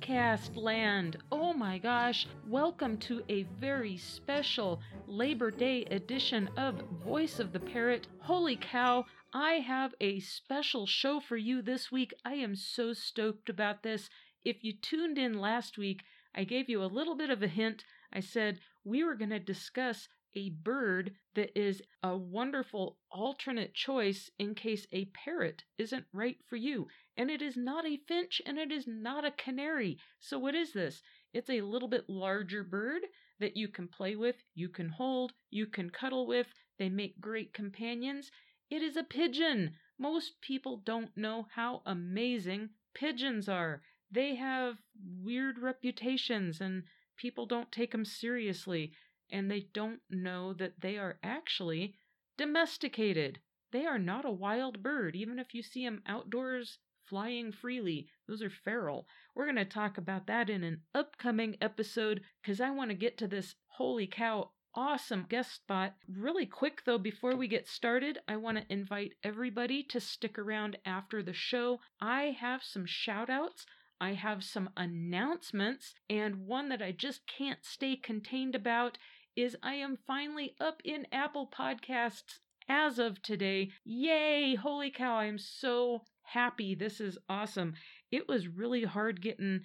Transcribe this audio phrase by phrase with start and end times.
[0.00, 1.18] podcast land.
[1.30, 7.60] Oh my gosh, welcome to a very special Labor Day edition of Voice of the
[7.60, 8.06] Parrot.
[8.20, 12.14] Holy cow, I have a special show for you this week.
[12.24, 14.08] I am so stoked about this.
[14.42, 16.02] If you tuned in last week,
[16.34, 17.84] I gave you a little bit of a hint.
[18.12, 24.30] I said we were going to discuss a bird that is a wonderful alternate choice
[24.38, 26.86] in case a parrot isn't right for you.
[27.20, 29.98] And it is not a finch and it is not a canary.
[30.20, 31.02] So, what is this?
[31.34, 33.02] It's a little bit larger bird
[33.38, 36.46] that you can play with, you can hold, you can cuddle with.
[36.78, 38.30] They make great companions.
[38.70, 39.76] It is a pigeon.
[39.98, 43.82] Most people don't know how amazing pigeons are.
[44.10, 44.78] They have
[45.22, 46.84] weird reputations and
[47.18, 48.94] people don't take them seriously
[49.30, 51.96] and they don't know that they are actually
[52.38, 53.40] domesticated.
[53.72, 56.78] They are not a wild bird, even if you see them outdoors
[57.10, 58.06] flying freely.
[58.26, 59.06] Those are feral.
[59.34, 63.18] We're going to talk about that in an upcoming episode because I want to get
[63.18, 65.96] to this holy cow awesome guest spot.
[66.08, 70.78] Really quick though, before we get started, I want to invite everybody to stick around
[70.86, 71.80] after the show.
[72.00, 73.66] I have some shout outs.
[74.00, 78.96] I have some announcements, and one that I just can't stay contained about
[79.36, 83.72] is I am finally up in Apple Podcasts as of today.
[83.84, 84.54] Yay!
[84.54, 86.74] Holy cow, I'm so happy.
[86.74, 87.74] This is awesome.
[88.10, 89.60] It was really hard getting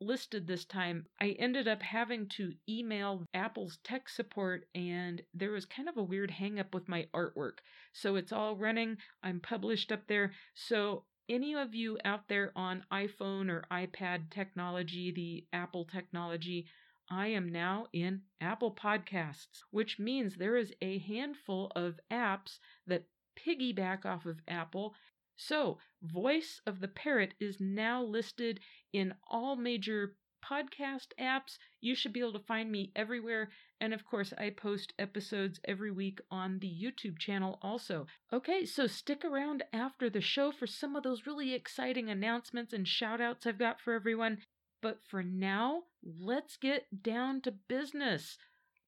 [0.00, 1.04] listed this time.
[1.20, 6.02] I ended up having to email Apple's tech support, and there was kind of a
[6.02, 7.58] weird hangup with my artwork.
[7.92, 8.96] So it's all running.
[9.22, 10.32] I'm published up there.
[10.54, 16.66] So any of you out there on iPhone or iPad technology, the Apple technology,
[17.10, 23.04] I am now in Apple Podcasts, which means there is a handful of apps that
[23.36, 24.94] piggyback off of Apple.
[25.42, 28.60] So, Voice of the Parrot is now listed
[28.92, 31.56] in all major podcast apps.
[31.80, 33.50] You should be able to find me everywhere.
[33.80, 38.06] And of course, I post episodes every week on the YouTube channel also.
[38.30, 42.86] Okay, so stick around after the show for some of those really exciting announcements and
[42.86, 44.42] shout outs I've got for everyone.
[44.82, 48.36] But for now, let's get down to business.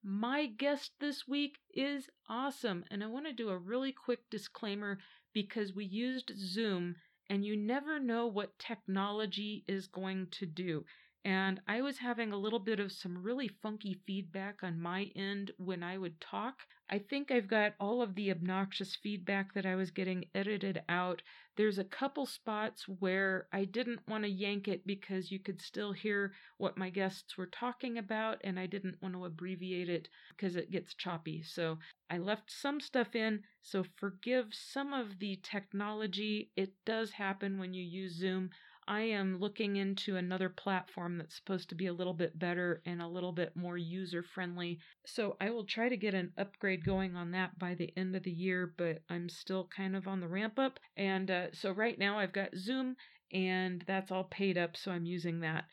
[0.04, 4.98] My guest this week is awesome, and I want to do a really quick disclaimer
[5.32, 6.97] because we used Zoom,
[7.28, 10.84] and you never know what technology is going to do.
[11.25, 15.50] And I was having a little bit of some really funky feedback on my end
[15.56, 16.60] when I would talk.
[16.91, 21.22] I think I've got all of the obnoxious feedback that I was getting edited out.
[21.56, 25.93] There's a couple spots where I didn't want to yank it because you could still
[25.93, 30.56] hear what my guests were talking about, and I didn't want to abbreviate it because
[30.56, 31.43] it gets choppy.
[31.43, 31.78] So
[32.10, 36.50] I left some stuff in, so forgive some of the technology.
[36.56, 38.50] It does happen when you use Zoom.
[38.88, 43.00] I am looking into another platform that's supposed to be a little bit better and
[43.00, 44.78] a little bit more user friendly.
[45.06, 48.25] So I will try to get an upgrade going on that by the end of
[48.25, 50.81] the year, but I'm still kind of on the ramp up.
[50.97, 52.97] And uh, so right now I've got Zoom
[53.32, 55.65] and that's all paid up, so I'm using that.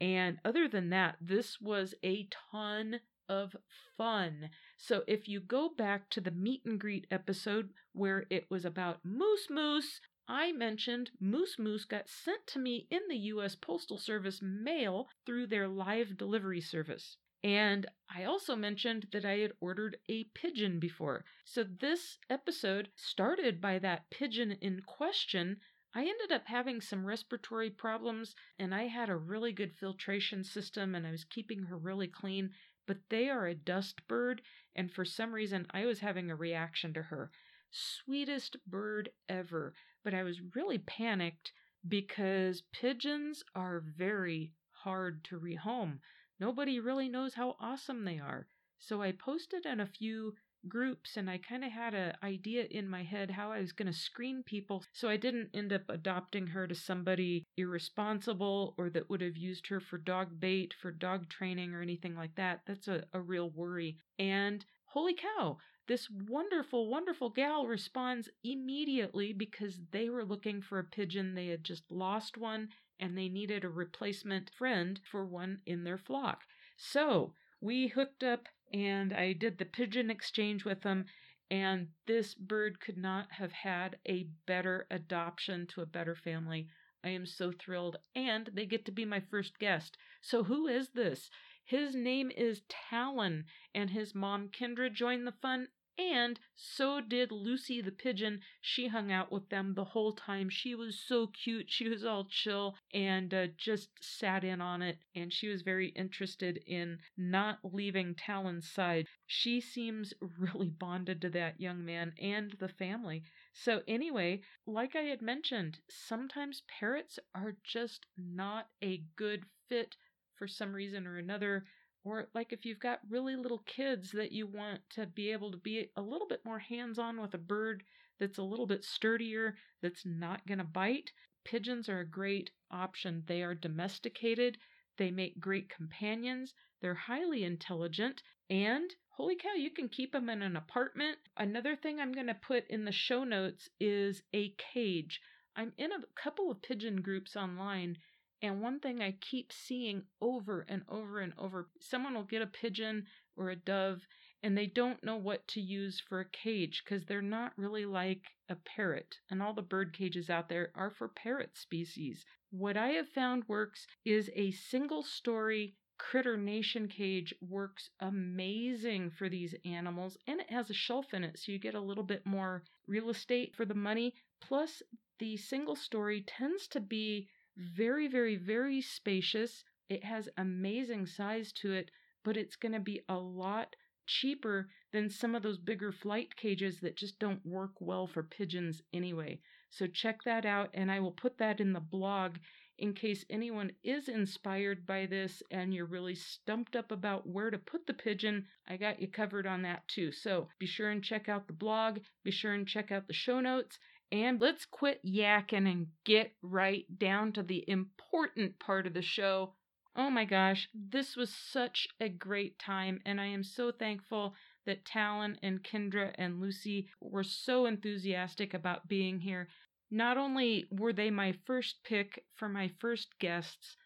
[0.00, 3.54] And other than that, this was a ton of
[3.96, 4.50] fun.
[4.76, 9.04] So if you go back to the meet and greet episode where it was about
[9.04, 13.54] Moose Moose, I mentioned Moose Moose got sent to me in the U.S.
[13.54, 17.18] Postal Service mail through their live delivery service.
[17.42, 21.26] And I also mentioned that I had ordered a pigeon before.
[21.44, 25.60] So this episode started by that pigeon in question.
[25.94, 30.94] I ended up having some respiratory problems and I had a really good filtration system
[30.94, 32.50] and I was keeping her really clean.
[32.86, 34.42] But they are a dust bird,
[34.74, 37.30] and for some reason I was having a reaction to her
[37.70, 39.74] sweetest bird ever.
[40.04, 41.52] But I was really panicked
[41.88, 45.98] because pigeons are very hard to rehome.
[46.38, 48.46] Nobody really knows how awesome they are.
[48.78, 50.34] So I posted in a few
[50.68, 53.90] groups and I kind of had an idea in my head how I was going
[53.90, 59.10] to screen people so I didn't end up adopting her to somebody irresponsible or that
[59.10, 62.60] would have used her for dog bait, for dog training, or anything like that.
[62.66, 63.98] That's a, a real worry.
[64.18, 70.84] And holy cow, this wonderful, wonderful gal responds immediately because they were looking for a
[70.84, 71.34] pigeon.
[71.34, 72.68] They had just lost one
[73.00, 76.44] and they needed a replacement friend for one in their flock.
[76.76, 81.06] So we hooked up and I did the pigeon exchange with them.
[81.50, 86.68] And this bird could not have had a better adoption to a better family.
[87.04, 87.98] I am so thrilled.
[88.14, 89.96] And they get to be my first guest.
[90.22, 91.30] So, who is this?
[91.64, 95.68] His name is Talon, and his mom Kyndra joined the fun
[95.98, 98.40] And so did Lucy the pigeon.
[98.60, 100.48] She hung out with them the whole time.
[100.48, 101.70] She was so cute.
[101.70, 104.98] She was all chill and uh, just sat in on it.
[105.14, 109.06] And she was very interested in not leaving Talon's side.
[109.26, 113.24] She seems really bonded to that young man and the family.
[113.52, 119.96] So, anyway, like I had mentioned, sometimes parrots are just not a good fit
[120.36, 121.64] for some reason or another.
[122.04, 125.56] Or, like, if you've got really little kids that you want to be able to
[125.56, 127.82] be a little bit more hands on with a bird
[128.20, 131.10] that's a little bit sturdier, that's not going to bite,
[131.44, 133.22] pigeons are a great option.
[133.26, 134.58] They are domesticated,
[134.98, 140.42] they make great companions, they're highly intelligent, and holy cow, you can keep them in
[140.42, 141.16] an apartment.
[141.36, 145.20] Another thing I'm going to put in the show notes is a cage.
[145.56, 147.96] I'm in a couple of pigeon groups online
[148.44, 152.46] and one thing I keep seeing over and over and over someone will get a
[152.46, 153.06] pigeon
[153.36, 154.06] or a dove
[154.42, 158.24] and they don't know what to use for a cage because they're not really like
[158.50, 159.16] a parrot.
[159.30, 162.26] And all the bird cages out there are for parrot species.
[162.50, 169.30] What I have found works is a single story Critter Nation cage works amazing for
[169.30, 172.26] these animals and it has a shelf in it so you get a little bit
[172.26, 174.12] more real estate for the money.
[174.40, 174.82] Plus,
[175.18, 179.64] the single story tends to be very, very, very spacious.
[179.88, 181.90] It has amazing size to it,
[182.24, 186.80] but it's going to be a lot cheaper than some of those bigger flight cages
[186.80, 189.40] that just don't work well for pigeons anyway.
[189.70, 192.36] So check that out, and I will put that in the blog
[192.78, 197.58] in case anyone is inspired by this and you're really stumped up about where to
[197.58, 198.46] put the pigeon.
[198.66, 200.10] I got you covered on that too.
[200.10, 203.40] So be sure and check out the blog, be sure and check out the show
[203.40, 203.78] notes,
[204.12, 209.54] and let's quit yakking and get right down to the important part of the show.
[209.96, 214.34] Oh my gosh, this was such a great time, and I am so thankful
[214.66, 219.48] that Talon and Kyndra and Lucy were so enthusiastic about being here.
[219.90, 223.76] Not only were they my first pick for my first guests,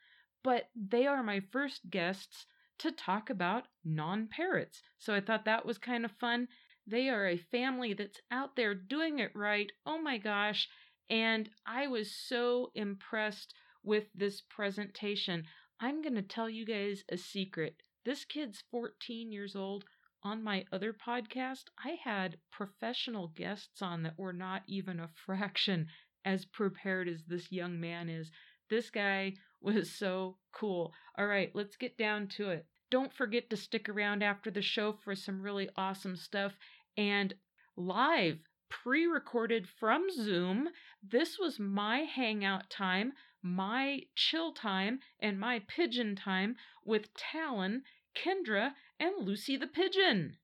[0.43, 2.47] but they are my first guests
[2.79, 4.82] to talk about non parrots.
[4.99, 6.49] So I thought that was kind of fun.
[6.90, 9.70] They are a family that's out there doing it right.
[9.85, 10.70] Oh my gosh.
[11.11, 13.52] And I was so impressed
[13.82, 15.44] with this presentation.
[15.81, 17.82] I'm going to tell you guys a secret.
[18.06, 19.85] This kid's 14 years old.
[20.23, 25.88] On my other podcast, I had professional guests on that were not even a fraction
[26.25, 28.31] as prepared as this young man is.
[28.70, 30.94] This guy was so cool.
[31.19, 32.67] All right, let's get down to it.
[32.91, 36.56] Don't forget to stick around after the show for some really awesome stuff
[36.96, 37.35] and
[37.76, 38.38] live
[38.69, 40.69] pre recorded from Zoom.
[41.02, 43.12] This was my hangout time,
[43.43, 47.82] my chill time, and my pigeon time with Talon,
[48.14, 50.37] Kyndra, and Lucy the Pigeon.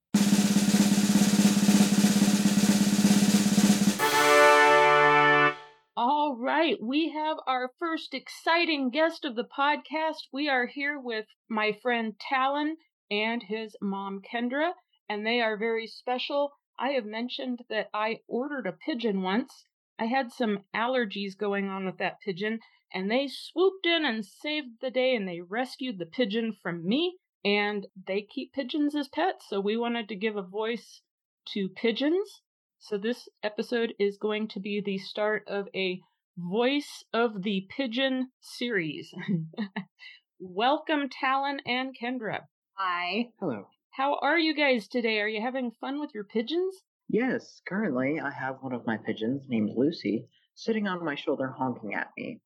[5.97, 10.29] All right, we have our first exciting guest of the podcast.
[10.32, 12.76] We are here with my friend Talon
[13.11, 14.73] and his mom Kyndra
[15.09, 16.53] and they are very special.
[16.79, 19.67] I have mentioned that I ordered a pigeon once.
[19.99, 22.61] I had some allergies going on with that pigeon,
[22.93, 27.19] and they swooped in and saved the day and they rescued the pigeon from me.
[27.45, 31.03] And they keep pigeons as pets, so we wanted to give a voice
[31.53, 32.41] to pigeons.
[32.79, 36.00] So this episode is going to be the start of a
[36.37, 39.14] Voice of the Pigeon series.
[40.40, 42.47] Welcome, Talon and Kyndra.
[42.75, 43.28] Hi.
[43.38, 43.69] Hello.
[43.97, 45.21] How are you guys today?
[45.21, 46.83] Are you having fun with your pigeons?
[47.09, 51.95] Yes, currently I have one of my pigeons named Lucy sitting on my shoulder honking
[51.95, 52.41] at me.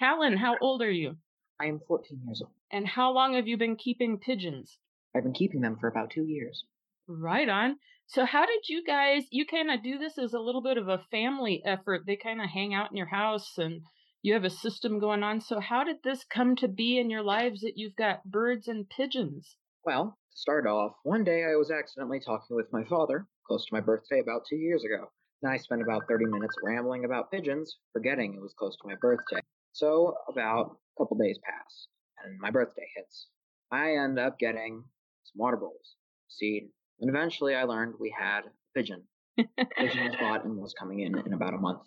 [0.00, 1.18] Talon, how old are you?
[1.60, 2.52] I am 14 years old.
[2.72, 4.78] And how long have you been keeping pigeons?
[5.14, 6.64] I've been keeping them for about two years.
[7.06, 7.76] Right on.
[8.06, 10.88] So, how did you guys, you kind of do this as a little bit of
[10.88, 12.04] a family effort?
[12.06, 13.82] They kind of hang out in your house and
[14.22, 15.42] you have a system going on.
[15.42, 18.88] So, how did this come to be in your lives that you've got birds and
[18.88, 19.56] pigeons?
[19.84, 23.74] Well, to start off, one day I was accidentally talking with my father, close to
[23.74, 25.08] my birthday about two years ago.
[25.42, 28.94] And I spent about 30 minutes rambling about pigeons, forgetting it was close to my
[29.00, 29.40] birthday.
[29.72, 31.88] So, about a couple days pass,
[32.24, 33.28] and my birthday hits.
[33.70, 34.84] I end up getting
[35.24, 35.96] some water bowls,
[36.28, 36.68] seed,
[37.00, 39.02] and eventually I learned we had a pigeon.
[39.36, 41.82] pigeon was bought and was coming in in about a month.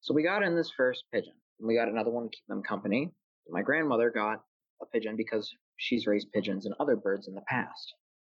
[0.00, 2.62] So we got in this first pigeon, and we got another one to keep them
[2.62, 3.10] company.
[3.48, 4.42] My grandmother got
[4.80, 7.94] a pigeon because she's raised pigeons and other birds in the past.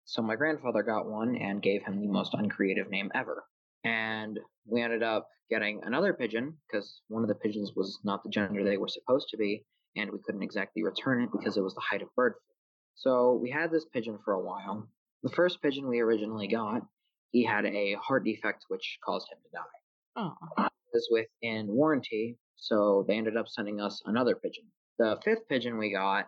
[0.06, 3.44] So my grandfather got one and gave him the most uncreative name ever.
[3.84, 8.30] And we ended up getting another pigeon because one of the pigeons was not the
[8.30, 9.64] gender they were supposed to be,
[9.96, 12.56] and we couldn't exactly return it because it was the height of bird flu.
[12.96, 14.88] So we had this pigeon for a while.
[15.24, 16.84] The first pigeon we originally got,
[17.32, 20.36] he had a heart defect which caused him to die.
[20.58, 20.66] Oh.
[20.66, 24.66] It was within warranty, so they ended up sending us another pigeon.
[24.98, 26.28] The fifth pigeon we got,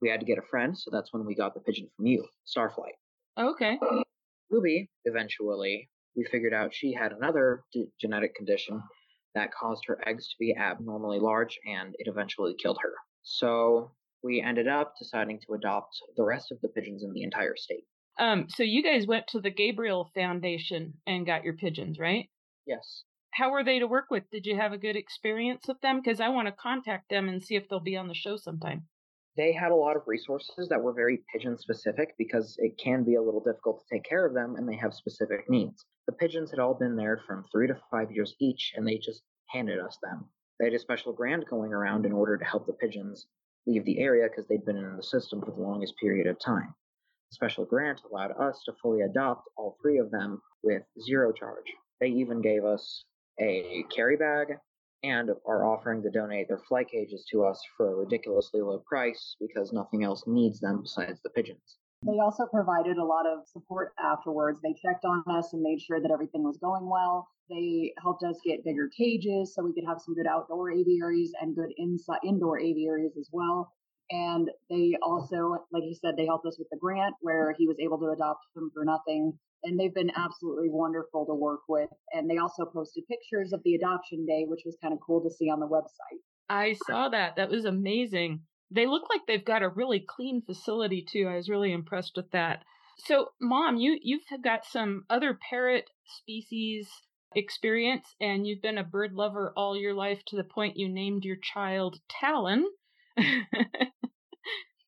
[0.00, 2.24] we had to get a friend, so that's when we got the pigeon from you,
[2.46, 2.96] Starflight.
[3.38, 3.78] Okay.
[4.50, 8.82] Ruby, eventually, we figured out she had another d- genetic condition
[9.34, 12.92] that caused her eggs to be abnormally large, and it eventually killed her.
[13.22, 17.54] So we ended up deciding to adopt the rest of the pigeons in the entire
[17.56, 17.84] state.
[18.18, 22.28] Um, so you guys went to the Gabriel Foundation and got your pigeons, right?
[22.66, 23.04] Yes.
[23.32, 24.24] How were they to work with?
[24.32, 26.00] Did you have a good experience with them?
[26.02, 28.86] Because I want to contact them and see if they'll be on the show sometime.
[29.38, 33.14] They had a lot of resources that were very pigeon specific because it can be
[33.14, 35.86] a little difficult to take care of them and they have specific needs.
[36.08, 39.22] The pigeons had all been there from three to five years each and they just
[39.46, 40.28] handed us them.
[40.58, 43.28] They had a special grant going around in order to help the pigeons
[43.64, 46.74] leave the area because they'd been in the system for the longest period of time.
[47.30, 51.72] The special grant allowed us to fully adopt all three of them with zero charge.
[52.00, 53.04] They even gave us
[53.40, 54.56] a carry bag
[55.02, 59.36] and are offering to donate their fly cages to us for a ridiculously low price
[59.40, 61.78] because nothing else needs them besides the pigeons.
[62.02, 64.60] They also provided a lot of support afterwards.
[64.62, 67.28] They checked on us and made sure that everything was going well.
[67.50, 71.56] They helped us get bigger cages so we could have some good outdoor aviaries and
[71.56, 73.72] good inside indoor aviaries as well.
[74.10, 77.76] And they also, like you said, they helped us with the grant where he was
[77.80, 79.38] able to adopt them for nothing.
[79.64, 81.90] And they've been absolutely wonderful to work with.
[82.12, 85.30] And they also posted pictures of the adoption day, which was kind of cool to
[85.30, 86.20] see on the website.
[86.48, 87.36] I saw that.
[87.36, 88.40] That was amazing.
[88.70, 91.26] They look like they've got a really clean facility too.
[91.28, 92.64] I was really impressed with that.
[92.98, 96.88] So, mom, you you've got some other parrot species
[97.34, 101.24] experience and you've been a bird lover all your life to the point you named
[101.24, 102.66] your child Talon.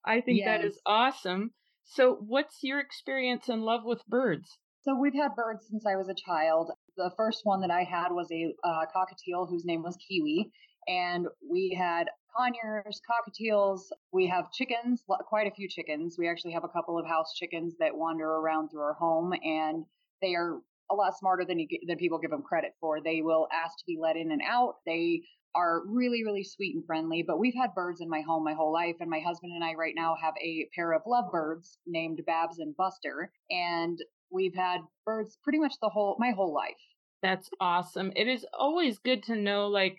[0.05, 1.53] I think that is awesome.
[1.93, 4.59] So, what's your experience and love with birds?
[4.83, 6.71] So we've had birds since I was a child.
[6.97, 10.53] The first one that I had was a uh, cockatiel whose name was Kiwi,
[10.87, 12.07] and we had
[12.37, 13.81] conures, cockatiels.
[14.13, 16.15] We have chickens, quite a few chickens.
[16.17, 19.85] We actually have a couple of house chickens that wander around through our home, and
[20.23, 20.61] they are
[20.93, 23.01] a lot smarter than you than people give them credit for.
[23.03, 24.77] They will ask to be let in and out.
[24.87, 25.23] They
[25.55, 27.25] are really, really sweet and friendly.
[27.27, 29.75] But we've had birds in my home my whole life, and my husband and I
[29.75, 33.99] right now have a pair of lovebirds named Babs and Buster, and
[34.31, 36.77] we've had birds pretty much the whole my whole life.
[37.23, 38.13] That's awesome.
[38.17, 39.99] It is always good to know like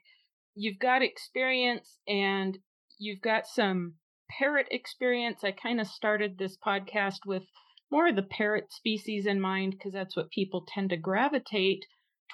[0.55, 2.57] you've got experience and
[2.97, 3.95] you've got some
[4.29, 5.43] parrot experience.
[5.43, 7.43] I kind of started this podcast with
[7.91, 11.85] more of the parrot species in mind because that's what people tend to gravitate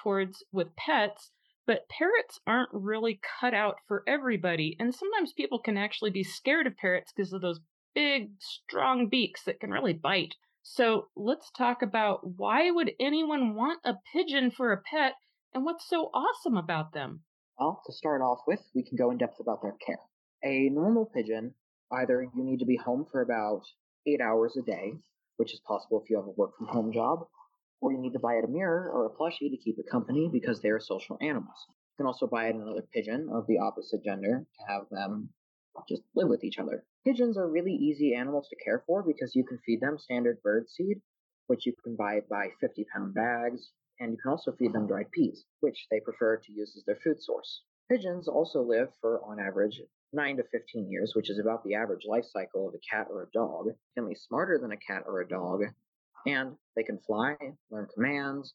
[0.02, 1.32] towards with pets.
[1.68, 4.74] But parrots aren't really cut out for everybody.
[4.80, 7.60] And sometimes people can actually be scared of parrots because of those
[7.94, 10.34] big, strong beaks that can really bite.
[10.62, 15.12] So let's talk about why would anyone want a pigeon for a pet
[15.52, 17.20] and what's so awesome about them?
[17.58, 20.00] Well, to start off with, we can go in depth about their care.
[20.42, 21.52] A normal pigeon,
[21.92, 23.64] either you need to be home for about
[24.06, 24.94] eight hours a day,
[25.36, 27.26] which is possible if you have a work from home job,
[27.80, 30.28] or you need to buy it a mirror or a plushie to keep it company
[30.32, 31.66] because they are social animals.
[31.68, 35.30] You can also buy it another pigeon of the opposite gender to have them
[35.88, 36.84] just live with each other.
[37.04, 40.68] Pigeons are really easy animals to care for because you can feed them standard bird
[40.68, 41.00] seed,
[41.46, 43.70] which you can buy by 50 pound bags,
[44.00, 46.98] and you can also feed them dried peas, which they prefer to use as their
[47.02, 47.62] food source.
[47.88, 49.80] Pigeons also live for, on average,
[50.12, 53.22] 9 to 15 years, which is about the average life cycle of a cat or
[53.22, 53.68] a dog.
[53.96, 55.62] They smarter than a cat or a dog,
[56.26, 57.36] and they can fly,
[57.70, 58.54] learn commands,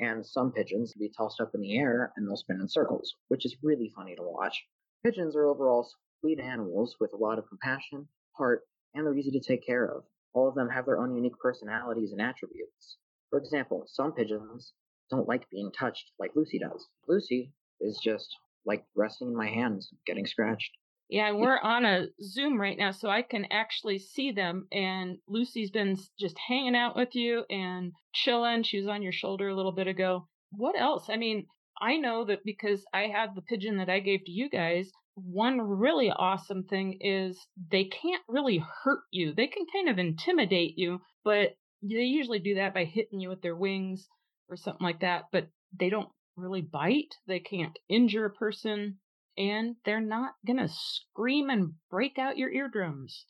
[0.00, 3.14] and some pigeons can be tossed up in the air and they'll spin in circles,
[3.28, 4.64] which is really funny to watch.
[5.04, 5.88] Pigeons are overall
[6.20, 8.62] sweet animals with a lot of compassion, heart,
[8.94, 10.04] and they're easy to take care of.
[10.32, 12.96] All of them have their own unique personalities and attributes.
[13.30, 14.72] For example, some pigeons
[15.10, 16.88] don't like being touched like Lucy does.
[17.06, 20.70] Lucy is just like resting in my hands, getting scratched.
[21.08, 24.66] Yeah, and we're on a Zoom right now, so I can actually see them.
[24.72, 28.62] And Lucy's been just hanging out with you and chilling.
[28.62, 30.26] She was on your shoulder a little bit ago.
[30.50, 31.10] What else?
[31.10, 31.46] I mean,
[31.80, 35.60] I know that because I had the pigeon that I gave to you guys, one
[35.60, 37.38] really awesome thing is
[37.70, 39.34] they can't really hurt you.
[39.34, 41.50] They can kind of intimidate you, but
[41.82, 44.08] they usually do that by hitting you with their wings
[44.48, 45.24] or something like that.
[45.32, 47.14] But they don't really bite.
[47.26, 48.98] They can't injure a person
[49.36, 53.26] and they're not gonna scream and break out your eardrums.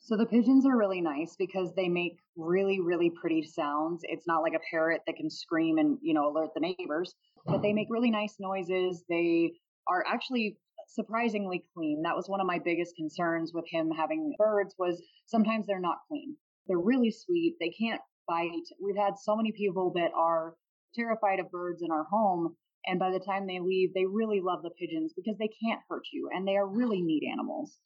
[0.00, 4.00] So the pigeons are really nice because they make really, really pretty sounds.
[4.04, 7.14] It's not like a parrot that can scream and, you know, alert the neighbors,
[7.44, 9.04] but they make really nice noises.
[9.08, 9.52] They
[9.86, 10.56] are actually
[10.88, 12.02] surprisingly clean.
[12.02, 15.98] That was one of my biggest concerns with him having birds was sometimes they're not
[16.08, 16.36] clean.
[16.66, 17.56] They're really sweet.
[17.60, 18.68] They can't bite.
[18.82, 20.54] We've had so many people that are
[20.94, 22.56] terrified of birds in our home.
[22.86, 26.04] And by the time they leave, they really love the pigeons because they can't hurt
[26.12, 27.78] you and they are really neat animals.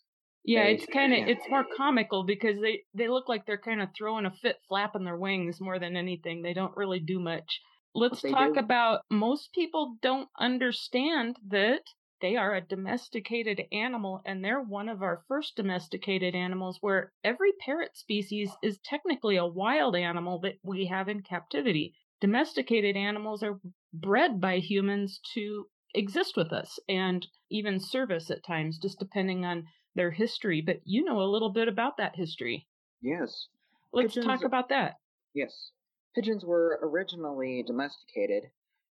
[0.47, 3.89] Yeah, it's kind of it's more comical because they they look like they're kind of
[3.97, 6.43] throwing a fit, flapping their wings more than anything.
[6.43, 7.63] They don't really do much.
[7.95, 8.61] Let's talk do.
[8.61, 11.81] about most people don't understand that
[12.21, 17.53] they are a domesticated animal and they're one of our first domesticated animals where every
[17.61, 21.95] parrot species is technically a wild animal that we have in captivity.
[22.21, 23.61] Domesticated animals are
[23.95, 29.65] bred by humans to exist with us and even service at times, just depending on
[29.95, 30.61] their history.
[30.61, 32.67] But you know a little bit about that history.
[33.01, 33.47] Yes.
[33.93, 34.97] Let's Pigeons- talk about that.
[35.35, 35.71] Yes.
[36.15, 38.45] Pigeons were originally domesticated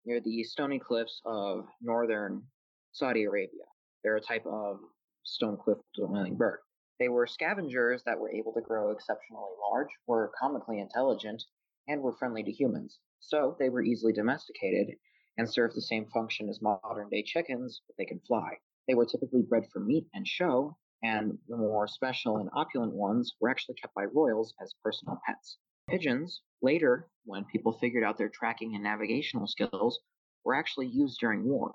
[0.05, 2.43] near the stony cliffs of northern
[2.93, 3.65] Saudi Arabia.
[4.03, 4.79] They're a type of
[5.25, 6.61] stone cliff dwelling bird.
[6.99, 11.43] They were scavengers that were able to grow exceptionally large, were comically intelligent,
[11.87, 12.99] and were friendly to humans.
[13.21, 14.97] So they were easily domesticated
[15.37, 18.59] and served the same function as modern day chickens, but they can fly.
[18.87, 23.37] They were typically bred for meat and show, and the more special and opulent ones
[23.41, 25.59] were actually kept by royals as personal pets.
[25.89, 30.01] Pigeons, later, when people figured out their tracking and navigational skills,
[30.45, 31.75] were actually used during war.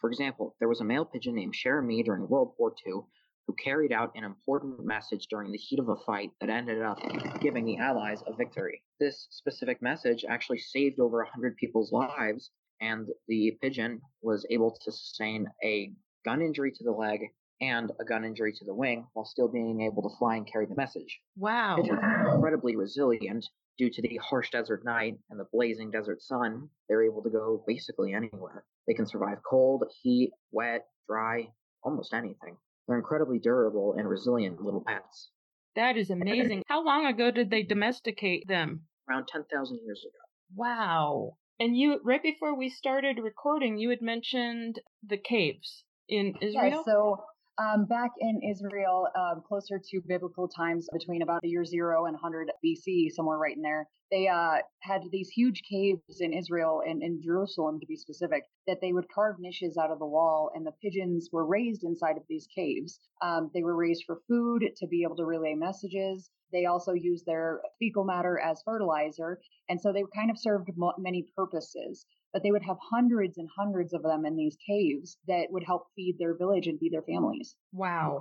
[0.00, 3.02] For example, there was a male pigeon named Cher Ami during World War II
[3.48, 6.98] who carried out an important message during the heat of a fight that ended up
[7.40, 8.82] giving the Allies a victory.
[9.00, 12.50] This specific message actually saved over 100 people's lives,
[12.82, 15.90] and the pigeon was able to sustain a
[16.26, 17.20] gun injury to the leg
[17.62, 20.66] and a gun injury to the wing while still being able to fly and carry
[20.66, 21.18] the message.
[21.36, 21.76] Wow.
[21.80, 23.46] Pigeons are incredibly resilient
[23.78, 26.68] due to the harsh desert night and the blazing desert sun.
[26.88, 28.64] They're able to go basically anywhere.
[28.86, 31.48] They can survive cold, heat, wet, dry,
[31.82, 32.58] almost anything.
[32.88, 35.30] They're incredibly durable and resilient little pets.
[35.76, 36.62] That is amazing.
[36.66, 38.86] How long ago did they domesticate them?
[39.08, 40.18] Around 10,000 years ago.
[40.56, 41.36] Wow.
[41.60, 46.82] And you, right before we started recording, you had mentioned the caves in Israel.
[46.86, 47.24] Yeah, so
[47.58, 52.14] um, back in Israel, um, closer to biblical times, between about the year zero and
[52.14, 57.02] 100 BC, somewhere right in there, they uh, had these huge caves in Israel and
[57.02, 60.66] in Jerusalem, to be specific, that they would carve niches out of the wall, and
[60.66, 63.00] the pigeons were raised inside of these caves.
[63.22, 66.30] Um, they were raised for food to be able to relay messages.
[66.52, 70.94] They also used their fecal matter as fertilizer, and so they kind of served mo-
[70.98, 75.46] many purposes but they would have hundreds and hundreds of them in these caves that
[75.50, 77.56] would help feed their village and feed their families.
[77.72, 78.18] Wow.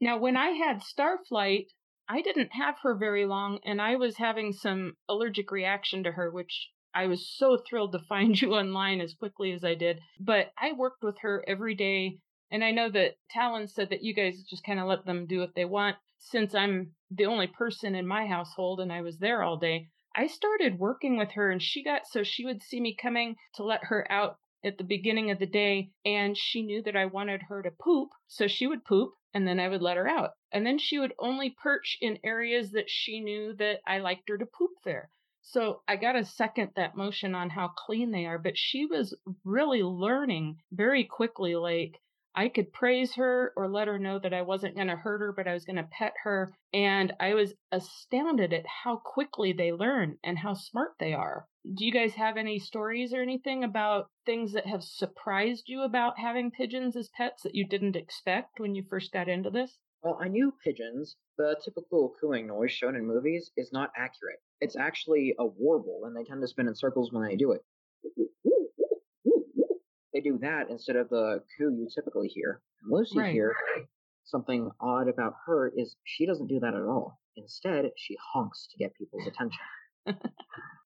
[0.00, 1.66] Now, when I had Starflight,
[2.12, 6.28] I didn't have her very long, and I was having some allergic reaction to her,
[6.28, 10.00] which I was so thrilled to find you online as quickly as I did.
[10.18, 12.18] But I worked with her every day,
[12.50, 15.38] and I know that Talon said that you guys just kind of let them do
[15.38, 15.98] what they want.
[16.18, 20.26] Since I'm the only person in my household and I was there all day, I
[20.26, 23.84] started working with her, and she got so she would see me coming to let
[23.84, 27.62] her out at the beginning of the day, and she knew that I wanted her
[27.62, 30.30] to poop, so she would poop, and then I would let her out.
[30.52, 34.38] And then she would only perch in areas that she knew that I liked her
[34.38, 35.10] to poop there.
[35.42, 39.16] So I got to second that motion on how clean they are, but she was
[39.44, 41.98] really learning very quickly, like,
[42.34, 45.32] I could praise her or let her know that I wasn't going to hurt her,
[45.32, 46.52] but I was going to pet her.
[46.72, 51.48] And I was astounded at how quickly they learn and how smart they are.
[51.64, 56.18] Do you guys have any stories or anything about things that have surprised you about
[56.18, 59.78] having pigeons as pets that you didn't expect when you first got into this?
[60.02, 61.16] Well, I knew pigeons.
[61.36, 64.38] The typical cooing noise shown in movies is not accurate.
[64.62, 67.60] It's actually a warble, and they tend to spin in circles when they do it.
[70.14, 72.62] They do that instead of the coo you typically hear.
[72.82, 73.32] And Lucy Right.
[73.32, 73.54] here,
[74.24, 77.20] something odd about her is she doesn't do that at all.
[77.36, 79.60] Instead, she honks to get people's attention.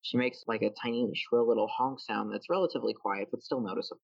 [0.02, 4.00] She makes like a tiny, shrill little honk sound that's relatively quiet but still noticeable.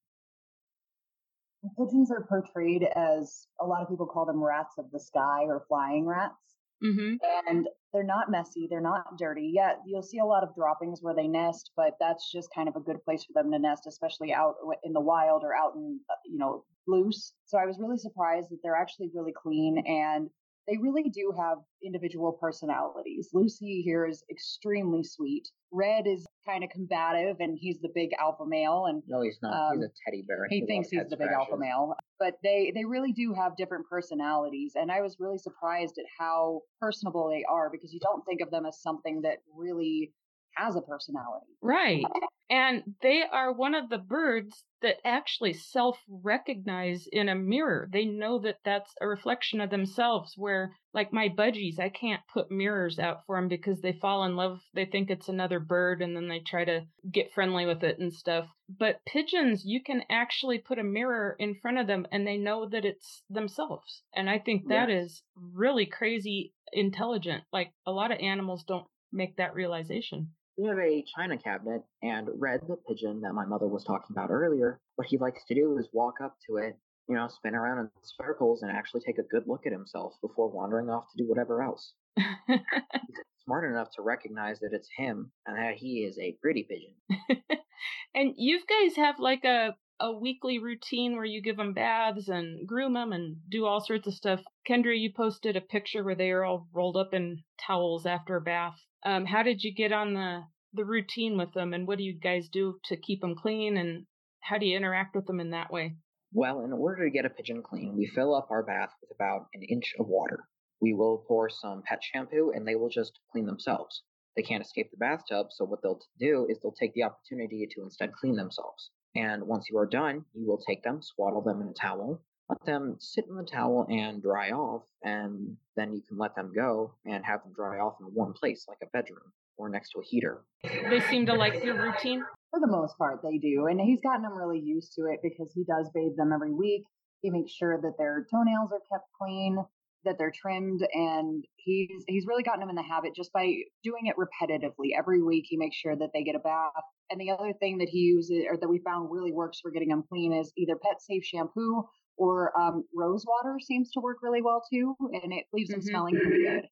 [1.79, 5.65] Pigeons are portrayed as a lot of people call them rats of the sky or
[5.69, 6.35] flying rats.
[6.83, 7.17] Mm-hmm.
[7.49, 9.53] And they're not messy, they're not dirty.
[9.55, 12.77] Yet you'll see a lot of droppings where they nest, but that's just kind of
[12.77, 16.01] a good place for them to nest, especially out in the wild or out in,
[16.09, 17.35] uh, you know, loose.
[17.45, 20.31] So I was really surprised that they're actually really clean and
[20.71, 23.31] they really do have individual personalities.
[23.33, 25.49] Lucy here is extremely sweet.
[25.73, 29.73] Red is kind of combative and he's the big alpha male and No, he's not.
[29.75, 30.45] he's Um, a teddy bear.
[30.45, 32.85] and he does a lot thinks he's head the big alpha male but they they
[32.85, 37.71] really do have different personalities and i was really surprised at how personable they are
[37.71, 40.13] because you don't think of them as something that really
[40.57, 42.05] has a personality Right.
[42.51, 47.89] And they are one of the birds that actually self recognize in a mirror.
[47.91, 50.35] They know that that's a reflection of themselves.
[50.37, 54.37] Where, like my budgies, I can't put mirrors out for them because they fall in
[54.37, 54.61] love.
[54.75, 58.13] They think it's another bird and then they try to get friendly with it and
[58.13, 58.51] stuff.
[58.69, 62.67] But pigeons, you can actually put a mirror in front of them and they know
[62.69, 64.03] that it's themselves.
[64.13, 64.91] And I think that Yes.
[64.91, 67.45] is really crazy intelligent.
[67.53, 70.35] Like a lot of animals don't make that realization.
[70.57, 74.31] We have a china cabinet, and Red, the pigeon that my mother was talking about
[74.31, 76.77] earlier, what he likes to do is walk up to it,
[77.09, 80.51] you know, spin around in circles and actually take a good look at himself before
[80.51, 81.95] wandering off to do whatever else.
[83.45, 86.95] Smart enough to recognize that it's him and that he is a pretty pigeon.
[88.15, 92.67] and you guys have like a a weekly routine where you give them baths and
[92.67, 94.41] groom them and do all sorts of stuff.
[94.69, 98.41] Kyndra, you posted a picture where they are all rolled up in towels after a
[98.41, 98.79] bath.
[99.05, 102.19] Um, how did you get on the the routine with them, and what do you
[102.19, 104.07] guys do to keep them clean, and
[104.41, 105.97] how do you interact with them in that way?
[106.33, 109.47] Well, in order to get a pigeon clean, we fill up our bath with about
[109.53, 110.45] an inch of water.
[110.81, 114.03] We will pour some pet shampoo and they will just clean themselves.
[114.37, 117.83] They can't escape the bathtub, so what they'll do is they'll take the opportunity to
[117.83, 118.91] instead clean themselves.
[119.15, 122.65] And once you are done, you will take them, swaddle them in a towel, let
[122.65, 126.95] them sit in the towel and dry off, and then you can let them go
[127.05, 130.01] and have them dry off in a warm place like a bedroom or next to
[130.01, 130.43] a heater.
[130.63, 132.25] They seem to like your routine.
[132.51, 133.67] For the most part, they do.
[133.67, 136.85] And he's gotten them really used to it because he does bathe them every week.
[137.23, 139.59] He makes sure that their toenails are kept clean,
[140.05, 144.07] that they're trimmed, and he's he's really gotten them in the habit just by doing
[144.07, 144.91] it repetitively.
[144.97, 146.73] Every week, he makes sure that they get a bath.
[147.11, 149.89] And the other thing that he uses, or that we found really works for getting
[149.89, 151.85] them clean, is either pet safe shampoo
[152.17, 155.85] or um, rose water seems to work really well too, and it leaves them Mhm.
[155.89, 156.69] smelling pretty good.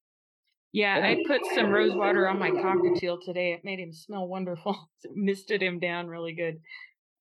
[0.71, 3.53] Yeah, I put some rose water on my cockatiel today.
[3.53, 4.89] It made him smell wonderful.
[5.03, 6.61] It misted him down really good.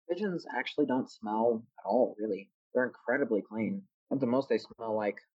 [0.09, 2.51] Pigeons actually don't smell at all, really.
[2.75, 3.83] They're incredibly clean.
[4.13, 5.38] At the most, they smell like just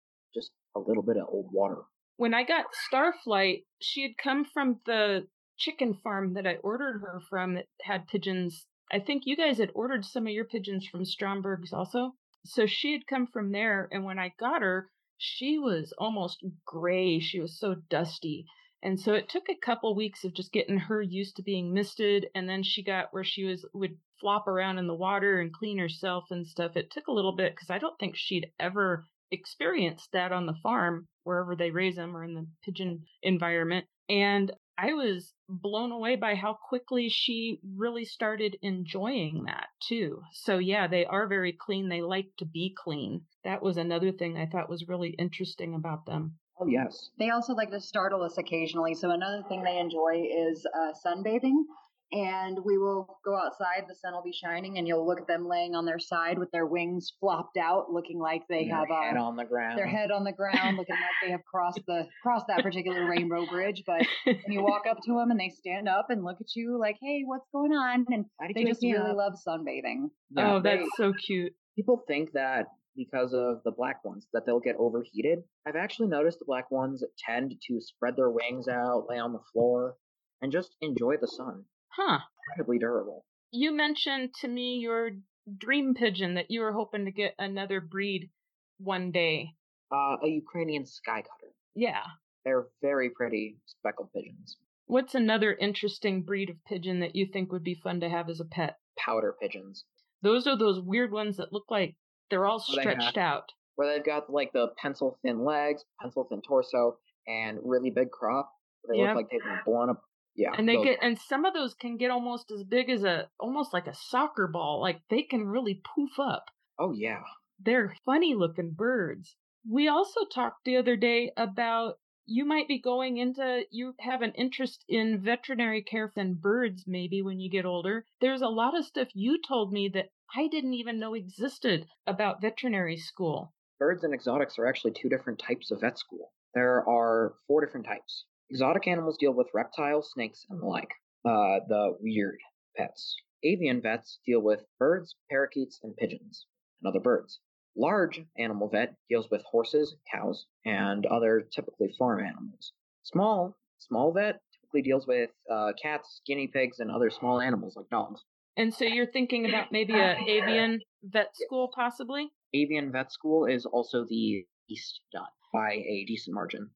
[0.75, 1.83] a little bit of old water.
[2.19, 5.27] when I got Starflight, she had come from the
[5.57, 8.67] chicken farm that I ordered her from that had pigeons.
[8.93, 12.13] I think you guys had ordered some of your pigeons from Stromberg's also.
[12.45, 17.19] So she had come from there, and when I got her, she was almost gray.
[17.21, 18.47] She was so dusty.
[18.83, 22.29] And so it took a couple weeks of just getting her used to being misted,
[22.35, 25.79] and then she got where she was would flop around in the water and clean
[25.79, 26.77] herself and stuff.
[26.77, 30.57] It took a little bit because I don't think she'd ever experienced that on the
[30.63, 33.87] farm wherever they raise them or in the pigeon environment.
[34.09, 40.23] And I was blown away by how quickly she really started enjoying that too.
[40.33, 41.89] So yeah, they are very clean.
[41.89, 43.23] They like to be clean.
[43.45, 46.39] That was another thing I thought was really interesting about them.
[46.61, 47.11] Oh, yes.
[47.19, 48.95] They also like to startle us occasionally.
[48.95, 51.63] So another thing they enjoy is uh, sunbathing.
[52.11, 53.85] And we will go outside.
[53.87, 56.51] The sun will be shining, and you'll look at them laying on their side with
[56.53, 59.77] their wings flopped out, looking like they their have head uh, on the ground.
[59.79, 63.45] their head on the ground, looking like they have crossed the crossed that particular rainbow
[63.45, 63.83] bridge.
[63.87, 66.79] But when you walk up to them and they stand up and look at you
[66.79, 69.17] like, "Hey, what's going on?" and Why did they you just wake me really up?
[69.17, 70.11] love sunbathing.
[70.31, 71.53] Yeah, oh, that's they- so cute.
[71.77, 75.41] people think that because of the black ones that they'll get overheated.
[75.67, 79.43] I've actually noticed the black ones tend to spread their wings out, lay on the
[79.53, 79.97] floor,
[80.41, 81.65] and just enjoy the sun.
[81.99, 82.21] Huh.
[82.51, 83.25] Incredibly durable.
[83.51, 85.11] You mentioned to me your
[85.57, 88.31] dream pigeon that you were hoping to get another breed
[88.79, 89.55] one day.
[89.93, 91.53] Uh, a Ukrainian sky cutter.
[91.75, 92.03] Yeah.
[92.45, 94.57] They're very pretty speckled pigeons.
[94.87, 98.41] What's another interesting breed of pigeon that you think would be fun to have as
[98.41, 98.79] a pet?
[98.99, 99.85] Pouter pigeons.
[100.23, 101.97] Those are those weird ones that look like
[102.31, 103.45] they're all Oh, they stretched out.
[103.77, 108.51] Where they've got like the pencil thin legs, pencil thin torso, and really big crop.
[108.89, 109.07] They Yep.
[109.09, 110.03] look like they've been blown up.
[110.39, 110.53] Yeah.
[110.57, 113.29] And they those- get and some of those can get almost as big as a
[113.41, 114.81] almost like a soccer ball.
[114.81, 116.45] Like they can really poof up.
[116.79, 117.25] Oh yeah.
[117.59, 119.35] They're funny looking birds.
[119.69, 124.31] We also talked the other day about you might be going into you have an
[124.35, 128.07] interest in veterinary care and birds maybe when you get older.
[128.21, 132.41] There's a lot of stuff you told me that I didn't even know existed about
[132.41, 133.53] veterinary school.
[133.81, 136.33] Birds and exotics are actually two different types of vet school.
[136.55, 138.25] There are four different types.
[138.51, 140.91] Exotic animals deal with reptiles, snakes, and the like.
[141.25, 142.39] Uh, the weird
[142.77, 143.17] pets.
[143.43, 146.47] Avian vets deal with birds, parakeets, and pigeons,
[146.81, 147.41] and other birds.
[147.77, 152.73] Large animal vet deals with horses, cows, and other typically farm animals.
[153.03, 157.89] Small, small vet typically deals with uh, cats, guinea pigs, and other small animals like
[157.91, 158.23] dogs.
[158.57, 162.29] And so you're thinking about maybe a avian vet school possibly?
[162.55, 166.71] Avian vet school is also the least done by a decent margin.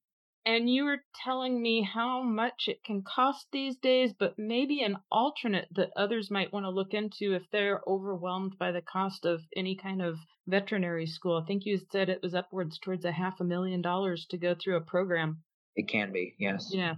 [0.44, 4.96] And you were telling me how much it can cost these days, but maybe an
[5.10, 9.40] alternate that others might want to look into if they're overwhelmed by the cost of
[9.54, 11.36] any kind of veterinary school.
[11.36, 14.54] I think you said it was upwards towards a half a million dollars to go
[14.54, 15.42] through a program.
[15.76, 16.70] It can be, yes.
[16.74, 16.96] Yeah.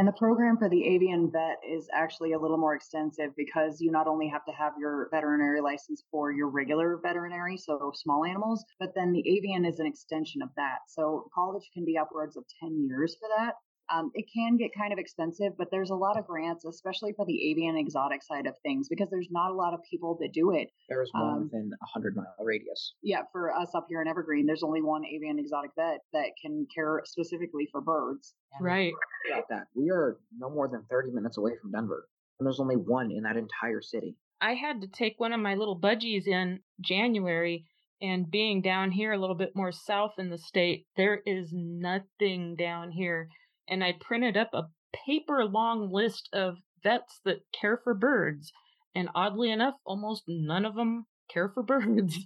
[0.00, 3.90] And the program for the avian vet is actually a little more extensive because you
[3.90, 8.64] not only have to have your veterinary license for your regular veterinary, so small animals,
[8.78, 10.78] but then the avian is an extension of that.
[10.88, 13.56] So college can be upwards of 10 years for that.
[13.92, 17.26] Um, it can get kind of expensive, but there's a lot of grants, especially for
[17.26, 20.52] the avian exotic side of things, because there's not a lot of people that do
[20.54, 20.68] it.
[20.88, 22.94] There's one um, within a hundred mile radius.
[23.02, 26.66] Yeah, for us up here in Evergreen, there's only one avian exotic vet that can
[26.74, 28.34] care specifically for birds.
[28.60, 28.92] right.
[29.30, 32.76] About that, we are no more than 30 minutes away from Denver, and there's only
[32.76, 34.16] one in that entire city.
[34.40, 37.66] I had to take one of my little budgies in January
[38.02, 42.56] and being down here a little bit more south in the state, there is nothing
[42.56, 43.28] down here
[43.70, 44.68] and I printed up a
[45.06, 48.52] paper long list of vets that care for birds.
[48.94, 52.18] And oddly enough, almost none of them care for birds.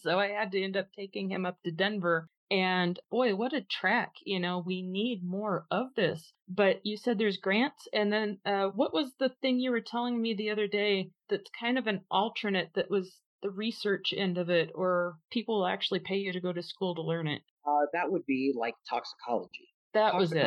[0.00, 2.28] so I had to end up taking him up to Denver.
[2.50, 4.12] And boy, what a track.
[4.24, 6.32] You know, we need more of this.
[6.48, 7.88] But you said there's grants.
[7.92, 11.50] And then uh, what was the thing you were telling me the other day that's
[11.60, 16.16] kind of an alternate that was the research end of it, or people actually pay
[16.16, 17.42] you to go to school to learn it?
[17.66, 19.68] Uh, that would be like toxicology.
[19.96, 20.46] That was it.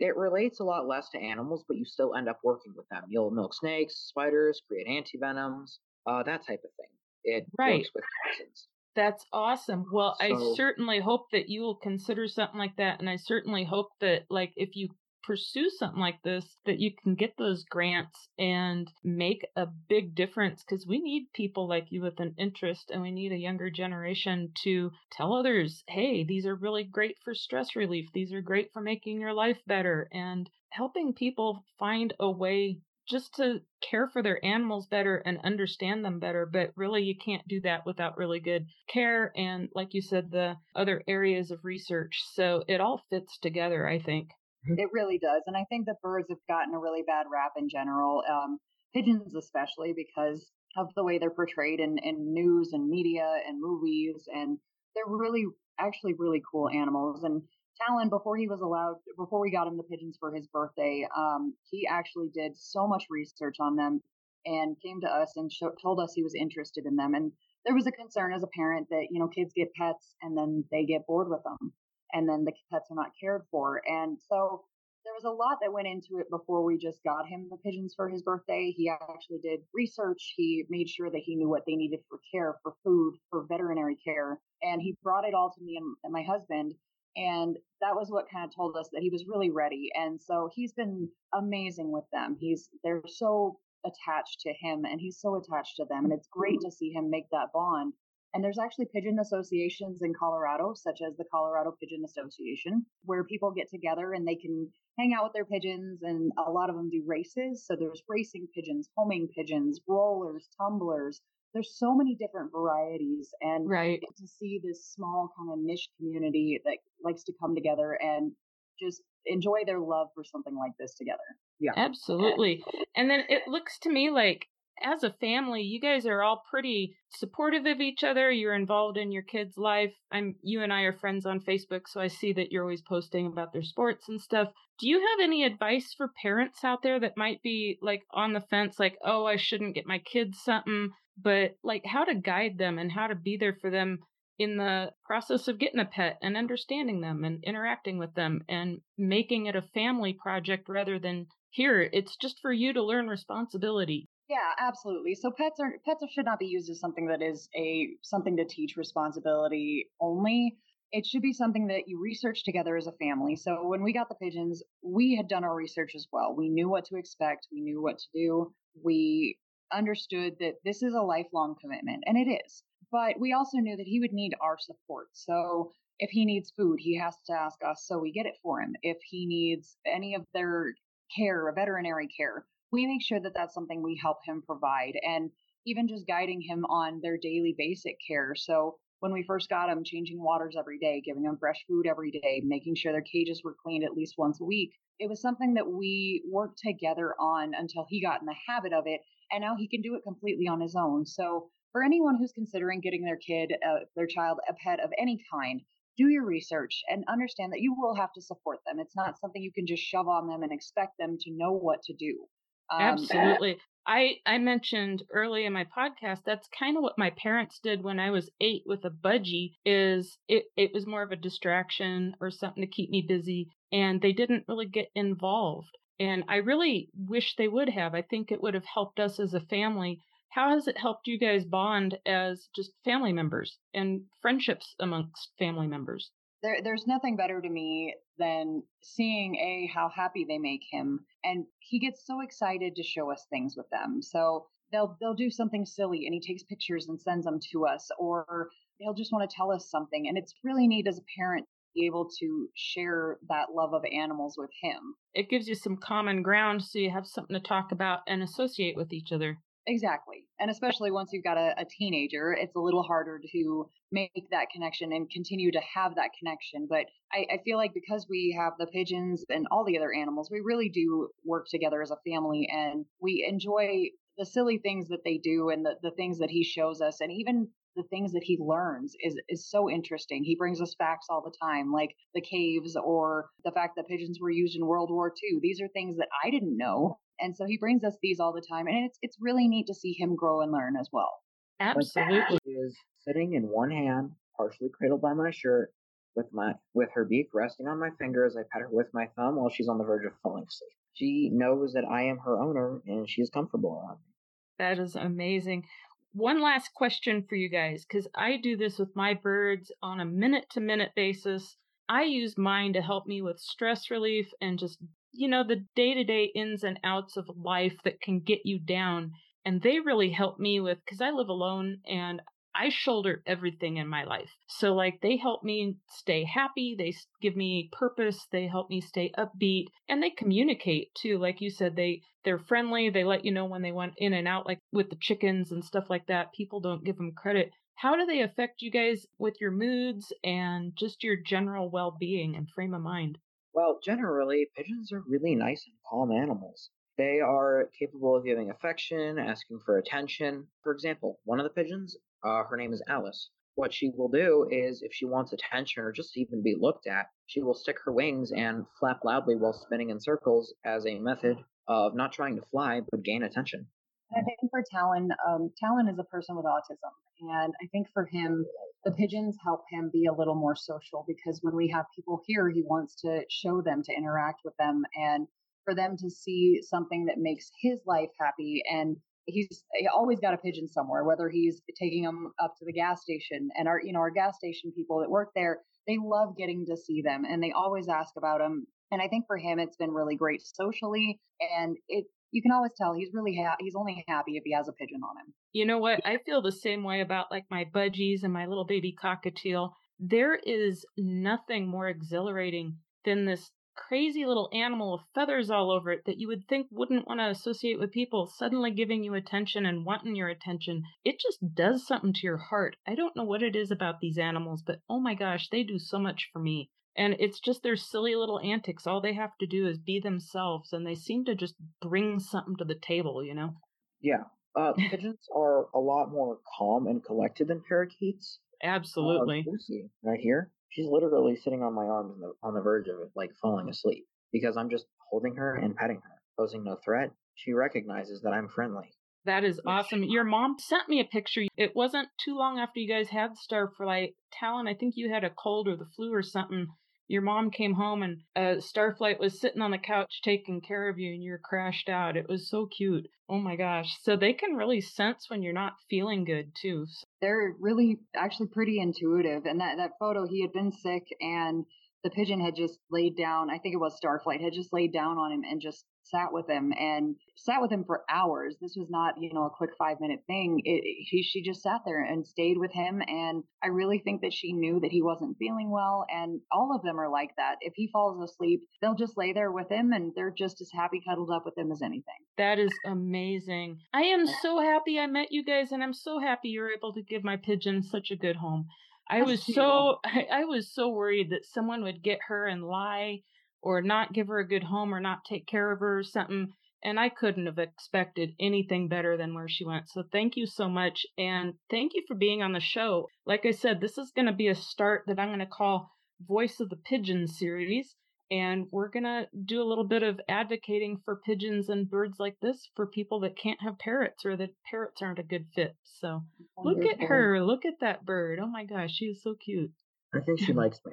[0.00, 3.04] It relates a lot less to animals, but you still end up working with them.
[3.08, 6.86] You'll milk snakes, spiders, create antivenoms, uh, that type of thing.
[7.24, 7.78] It right.
[7.78, 8.68] works with toxins.
[8.96, 9.84] That's awesome.
[9.92, 13.62] Well, so, I certainly hope that you will consider something like that, and I certainly
[13.64, 14.88] hope that, like, if you
[15.22, 20.62] pursue something like this that you can get those grants and make a big difference
[20.62, 24.52] because we need people like you with an interest and we need a younger generation
[24.62, 28.80] to tell others hey these are really great for stress relief these are great for
[28.80, 32.78] making your life better and helping people find a way
[33.10, 36.46] just to care for their animals better and understand them better.
[36.46, 40.56] But really, you can't do that without really good care and, like you said, the
[40.76, 42.22] other areas of research.
[42.34, 44.30] So it all fits together, I think.
[44.68, 44.78] Mm-hmm.
[44.78, 45.42] It really does.
[45.46, 48.58] And I think that birds have gotten a really bad rap in general, um,
[48.94, 54.28] pigeons especially, because of the way they're portrayed in, in news and media and movies.
[54.32, 54.58] And
[54.94, 55.46] they're really,
[55.78, 57.24] actually really cool animals.
[57.24, 57.42] And
[57.80, 61.54] Talon, before he was allowed, before we got him the pigeons for his birthday, um,
[61.70, 64.00] he actually did so much research on them
[64.44, 67.14] and came to us and show, told us he was interested in them.
[67.14, 67.32] And
[67.64, 70.64] there was a concern as a parent that, you know, kids get pets and then
[70.70, 71.72] they get bored with them
[72.12, 73.82] and then the pets are not cared for.
[73.86, 74.64] And so
[75.04, 77.94] there was a lot that went into it before we just got him the pigeons
[77.94, 78.72] for his birthday.
[78.76, 80.34] He actually did research.
[80.36, 83.96] He made sure that he knew what they needed for care, for food, for veterinary
[83.96, 84.38] care.
[84.62, 86.74] And he brought it all to me and, my husband.
[87.16, 89.90] And that was what kind of told us that he was really ready.
[89.94, 92.36] And so he's been amazing with them.
[92.38, 96.04] He's, they're so attached to him and he's so attached to them.
[96.04, 97.94] And it's great to see him make that bond.
[98.32, 103.50] And there's actually pigeon associations in Colorado, such as the Colorado Pigeon Association, where people
[103.50, 106.00] get together and they can hang out with their pigeons.
[106.02, 107.64] And a lot of them do races.
[107.66, 111.20] So there's racing pigeons, homing pigeons, rollers, tumblers.
[111.54, 113.30] There's so many different varieties.
[113.40, 114.00] And right.
[114.00, 118.32] to see this small kind of niche community that likes to come together and
[118.80, 121.18] just enjoy their love for something like this together.
[121.58, 121.72] Yeah.
[121.76, 122.62] Absolutely.
[122.96, 124.48] And then it looks to me like
[124.82, 128.30] as a family, you guys are all pretty supportive of each other.
[128.30, 129.92] You're involved in your kids' life.
[130.10, 133.26] I'm you and I are friends on Facebook, so I see that you're always posting
[133.26, 134.48] about their sports and stuff.
[134.78, 138.40] Do you have any advice for parents out there that might be like on the
[138.40, 142.78] fence like, "Oh, I shouldn't get my kids something," but like how to guide them
[142.78, 143.98] and how to be there for them
[144.40, 148.80] in the process of getting a pet and understanding them and interacting with them and
[148.96, 154.08] making it a family project rather than here it's just for you to learn responsibility
[154.30, 155.16] yeah, absolutely.
[155.16, 158.44] So pets are pets should not be used as something that is a something to
[158.44, 160.56] teach responsibility only.
[160.92, 163.34] It should be something that you research together as a family.
[163.34, 166.34] So when we got the pigeons, we had done our research as well.
[166.36, 168.54] We knew what to expect, we knew what to do.
[168.80, 169.36] We
[169.72, 172.62] understood that this is a lifelong commitment, and it is.
[172.92, 175.08] But we also knew that he would need our support.
[175.12, 178.60] So if he needs food, he has to ask us so we get it for
[178.60, 178.74] him.
[178.82, 180.74] If he needs any of their
[181.16, 185.30] care, a veterinary care, we make sure that that's something we help him provide and
[185.66, 188.34] even just guiding him on their daily basic care.
[188.34, 192.10] So when we first got him, changing waters every day, giving him fresh food every
[192.10, 194.72] day, making sure their cages were cleaned at least once a week.
[194.98, 198.84] It was something that we worked together on until he got in the habit of
[198.86, 199.00] it.
[199.32, 201.06] And now he can do it completely on his own.
[201.06, 205.22] So for anyone who's considering getting their kid, uh, their child, a pet of any
[205.32, 205.60] kind,
[205.96, 208.78] do your research and understand that you will have to support them.
[208.80, 211.82] It's not something you can just shove on them and expect them to know what
[211.84, 212.26] to do.
[212.70, 213.58] Um, Absolutely.
[213.86, 217.98] I, I mentioned early in my podcast that's kind of what my parents did when
[217.98, 222.30] I was eight with a budgie is it, it was more of a distraction or
[222.30, 225.76] something to keep me busy and they didn't really get involved.
[225.98, 227.94] And I really wish they would have.
[227.94, 230.00] I think it would have helped us as a family.
[230.28, 235.66] How has it helped you guys bond as just family members and friendships amongst family
[235.66, 236.10] members?
[236.42, 241.44] There, there's nothing better to me than seeing a how happy they make him, and
[241.58, 244.00] he gets so excited to show us things with them.
[244.02, 247.90] So they'll they'll do something silly, and he takes pictures and sends them to us,
[247.98, 248.48] or
[248.78, 251.80] they'll just want to tell us something, and it's really neat as a parent to
[251.80, 254.94] be able to share that love of animals with him.
[255.14, 258.76] It gives you some common ground so you have something to talk about and associate
[258.76, 259.38] with each other.
[259.66, 260.24] Exactly.
[260.38, 264.48] And especially once you've got a, a, teenager, it's a little harder to make that
[264.52, 266.66] connection and continue to have that connection.
[266.68, 270.30] But I, I, feel like because we have the pigeons and all the other animals,
[270.30, 275.04] we really do work together as a family and we enjoy the silly things that
[275.04, 278.24] they do and the, the things that he shows us and even the things that
[278.24, 280.24] he learns is is so interesting.
[280.24, 284.18] He brings us facts all the time, like the caves or the fact that pigeons
[284.20, 285.38] were used in World War II.
[285.40, 288.44] These are things that I didn't know, and so he brings us these all the
[288.48, 291.22] time, and it's it's really neat to see him grow and learn as well.
[291.60, 295.72] Absolutely, is sitting in one hand, partially cradled by my shirt,
[296.16, 299.06] with my with her beak resting on my finger as I pet her with my
[299.16, 300.72] thumb while she's on the verge of falling asleep.
[300.94, 304.12] She knows that I am her owner, and she is comfortable around me.
[304.58, 305.64] That is amazing
[306.12, 310.04] one last question for you guys because I do this with my birds on a
[310.04, 311.56] minute to minute basis.
[311.88, 314.78] I use mine to help me with stress relief and just,
[315.12, 318.58] you know, the day to day ins and outs of life that can get you
[318.58, 319.12] down.
[319.44, 322.20] And they really help me with, because I live alone and
[322.54, 324.30] I shoulder everything in my life.
[324.48, 326.74] So, like, they help me stay happy.
[326.76, 326.92] They
[327.22, 328.26] give me purpose.
[328.32, 331.18] They help me stay upbeat and they communicate too.
[331.18, 332.90] Like you said, they, they're friendly.
[332.90, 335.64] They let you know when they went in and out, like with the chickens and
[335.64, 336.32] stuff like that.
[336.34, 337.50] People don't give them credit.
[337.76, 342.36] How do they affect you guys with your moods and just your general well being
[342.36, 343.16] and frame of mind?
[343.52, 346.70] Well, generally, pigeons are really nice and calm animals.
[346.96, 350.46] They are capable of giving affection, asking for attention.
[350.62, 353.30] For example, one of the pigeons uh, her name is Alice.
[353.54, 357.06] What she will do is, if she wants attention or just even be looked at,
[357.26, 361.38] she will stick her wings and flap loudly while spinning in circles as a method
[361.66, 363.66] of not trying to fly but gain attention.
[364.12, 366.92] And I think for Talon, um, Talon is a person with autism.
[367.20, 368.44] And I think for him,
[368.84, 372.48] the pigeons help him be a little more social because when we have people here,
[372.48, 375.26] he wants to show them, to interact with them, and
[375.64, 380.34] for them to see something that makes his life happy and he's he always got
[380.34, 383.48] a pigeon somewhere, whether he's taking them up to the gas station.
[383.56, 386.76] And our, you know, our gas station people that work there, they love getting to
[386.76, 388.66] see them and they always ask about them.
[388.90, 391.20] And I think for him, it's been really great socially.
[391.58, 393.64] And it, you can always tell he's really happy.
[393.64, 395.34] He's only happy if he has a pigeon on him.
[395.52, 396.00] You know what?
[396.04, 399.70] I feel the same way about like my budgies and my little baby cockatiel.
[399.98, 406.02] There is nothing more exhilarating than this crazy little animal with feathers all over it
[406.06, 409.84] that you would think wouldn't want to associate with people suddenly giving you attention and
[409.84, 410.82] wanting your attention.
[411.04, 412.76] It just does something to your heart.
[412.86, 415.78] I don't know what it is about these animals, but oh my gosh, they do
[415.78, 416.70] so much for me.
[416.96, 418.86] And it's just their silly little antics.
[418.86, 422.56] All they have to do is be themselves, and they seem to just bring something
[422.58, 423.54] to the table, you know?
[424.00, 424.24] Yeah.
[424.56, 428.40] Uh, pigeons are a lot more calm and collected than parakeets.
[428.62, 429.46] Absolutely.
[429.48, 433.00] Uh, right here, she's literally sitting on my arms on the, on the verge of
[433.00, 437.10] it, like falling asleep, because I'm just holding her and petting her, posing no threat.
[437.34, 438.90] She recognizes that I'm friendly.
[439.26, 440.02] That is awesome.
[440.02, 441.42] Your mom sent me a picture.
[441.56, 444.14] It wasn't too long after you guys had Starflight.
[444.32, 446.68] Talon, I think you had a cold or the flu or something
[447.10, 450.96] your mom came home and uh, Starflight was sitting on the couch taking care of
[450.96, 452.16] you and you're crashed out.
[452.16, 453.08] It was so cute.
[453.28, 453.96] Oh my gosh.
[454.02, 456.86] So they can really sense when you're not feeling good too.
[457.20, 459.44] They're really actually pretty intuitive.
[459.44, 461.64] And that, that photo, he had been sick and
[462.04, 463.50] the pigeon had just laid down.
[463.50, 466.48] I think it was Starflight had just laid down on him and just sat with
[466.48, 468.56] him and sat with him for hours.
[468.60, 470.60] This was not, you know, a quick five minute thing.
[470.64, 473.02] It, she, she just sat there and stayed with him.
[473.06, 476.04] And I really think that she knew that he wasn't feeling well.
[476.10, 477.56] And all of them are like that.
[477.60, 481.02] If he falls asleep, they'll just lay there with him and they're just as happy
[481.08, 482.04] cuddled up with him as anything.
[482.38, 483.78] That is amazing.
[483.92, 487.02] I am so happy I met you guys and I'm so happy you're able to
[487.02, 488.66] give my pigeon such a good home.
[489.08, 493.22] I was so I, I was so worried that someone would get her and lie
[493.62, 496.48] or not give her a good home or not take care of her or something.
[496.82, 499.90] and I couldn't have expected anything better than where she went.
[499.90, 501.04] So thank you so much.
[501.18, 503.06] And thank you for being on the show.
[503.26, 505.90] Like I said, this is going to be a start that I'm going to call
[506.26, 507.96] Voice of the Pigeon series.
[508.30, 512.36] And we're going to do a little bit of advocating for pigeons and birds like
[512.40, 515.74] this for people that can't have parrots or that parrots aren't a good fit.
[515.82, 516.22] So
[516.56, 517.44] look at her.
[517.44, 518.38] Look at that bird.
[518.40, 519.72] Oh my gosh, she is so cute.
[520.14, 520.92] I think she likes me.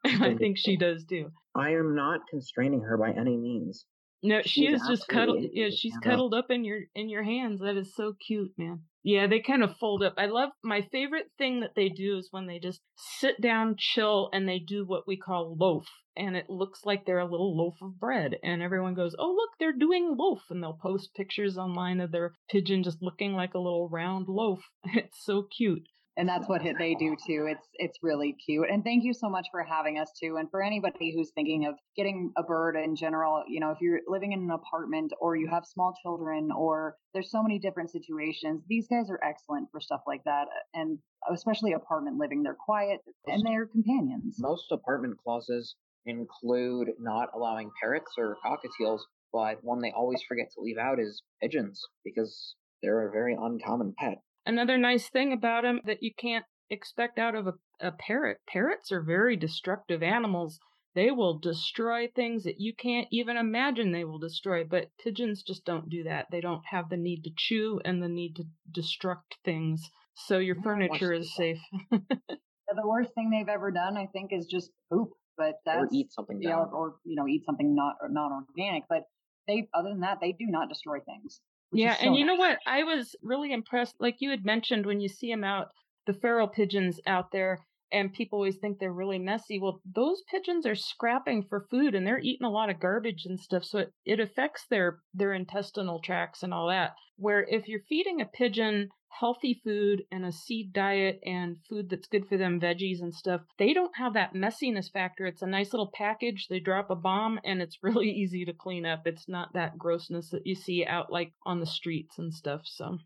[0.04, 1.30] I think she does too.
[1.54, 3.84] I am not constraining her by any means.
[4.22, 5.44] No, she She's is just cuddled.
[5.52, 6.02] Yeah, she's up.
[6.02, 7.60] cuddled up in your in your hands.
[7.60, 8.80] That is so cute, man.
[9.04, 10.14] Yeah, they kind of fold up.
[10.18, 12.80] I love my favorite thing that they do is when they just
[13.20, 15.86] sit down, chill, and they do what we call loaf,
[16.16, 19.50] and it looks like they're a little loaf of bread, and everyone goes, "Oh, look,
[19.60, 23.60] they're doing loaf," and they'll post pictures online of their pigeon just looking like a
[23.60, 24.64] little round loaf.
[24.94, 25.86] It's so cute.
[26.18, 27.46] And that's what they do too.
[27.48, 28.66] It's it's really cute.
[28.68, 30.36] And thank you so much for having us too.
[30.36, 34.00] And for anybody who's thinking of getting a bird in general, you know, if you're
[34.08, 38.64] living in an apartment or you have small children or there's so many different situations,
[38.68, 40.48] these guys are excellent for stuff like that.
[40.74, 40.98] And
[41.32, 42.98] especially apartment living, they're quiet
[43.28, 44.36] and they're companions.
[44.40, 49.00] Most apartment clauses include not allowing parrots or cockatiels,
[49.32, 53.94] but one they always forget to leave out is pigeons because they're a very uncommon
[53.96, 54.18] pet.
[54.48, 58.38] Another nice thing about them that you can't expect out of a, a parrot.
[58.48, 60.58] Parrots are very destructive animals.
[60.94, 65.66] They will destroy things that you can't even imagine they will destroy, but pigeons just
[65.66, 66.28] don't do that.
[66.30, 69.82] They don't have the need to chew and the need to destruct things.
[70.14, 71.60] So your Yeah, furniture is the- safe.
[72.70, 75.10] The worst thing they've ever done, I think, is just poop.
[75.36, 78.84] But that's or eat something yeah, or, or you know, eat something not not organic.
[78.88, 79.04] But
[79.46, 81.40] they, other than that, they do not destroy things.
[81.72, 82.58] Yeah, so and you know what?
[82.66, 83.96] I was really impressed.
[84.00, 85.68] Like you had mentioned, when you see them out,
[86.06, 87.58] the feral pigeons out there,
[87.92, 89.58] and people always think they're really messy.
[89.58, 93.38] Well, those pigeons are scrapping for food, and they're eating a lot of garbage and
[93.38, 96.94] stuff, so it, it affects their their intestinal tracts and all that.
[97.16, 102.06] Where if you're feeding a pigeon healthy food and a seed diet and food that's
[102.06, 105.26] good for them, veggies and stuff, they don't have that messiness factor.
[105.26, 106.46] It's a nice little package.
[106.48, 109.06] They drop a bomb, and it's really easy to clean up.
[109.06, 112.62] It's not that grossness that you see out like on the streets and stuff.
[112.64, 112.98] So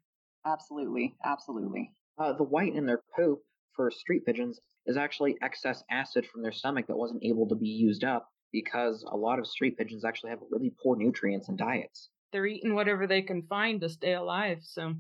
[0.45, 1.93] Absolutely, absolutely.
[2.19, 3.41] Uh, the white in their poop
[3.75, 7.69] for street pigeons is actually excess acid from their stomach that wasn't able to be
[7.69, 12.11] used up because a lot of street pigeons actually have really poor nutrients and diets.
[12.33, 14.59] they're eating whatever they can find to stay alive.
[14.63, 14.95] So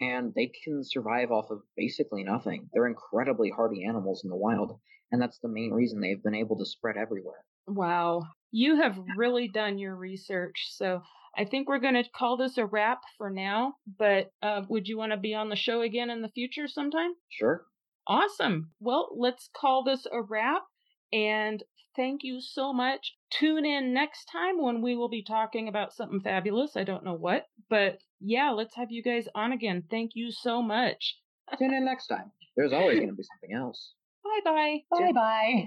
[0.00, 2.68] And they can survive off of basically nothing.
[2.72, 4.78] They're incredibly hardy animals in the wild,
[5.10, 7.44] and that's the main reason they've been able to spread everywhere.
[7.66, 8.22] Wow.
[8.50, 10.66] You have really done your research.
[10.70, 11.02] So
[11.38, 13.74] I think we're going to call this a wrap for now.
[13.98, 17.12] But uh, would you want to be on the show again in the future sometime?
[17.30, 17.64] Sure.
[18.06, 18.70] Awesome.
[18.80, 20.62] Well, let's call this a wrap.
[21.12, 21.62] And
[21.94, 23.14] thank you so much.
[23.30, 26.76] Tune in next time when we will be talking about something fabulous.
[26.76, 29.84] I don't know what, but yeah, let's have you guys on again.
[29.90, 31.18] Thank you so much.
[31.58, 32.30] Tune in next time.
[32.56, 33.92] There's always going to be something else.
[34.24, 34.78] Bye bye.
[34.90, 35.66] Bye bye.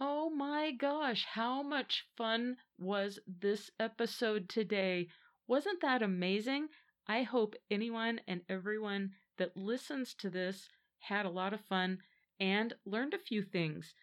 [0.00, 5.08] oh my gosh, how much fun was this episode today?
[5.48, 6.68] Wasn't that amazing?
[7.10, 10.68] I hope anyone and everyone that listens to this
[11.00, 11.98] had a lot of fun
[12.38, 13.96] and learned a few things.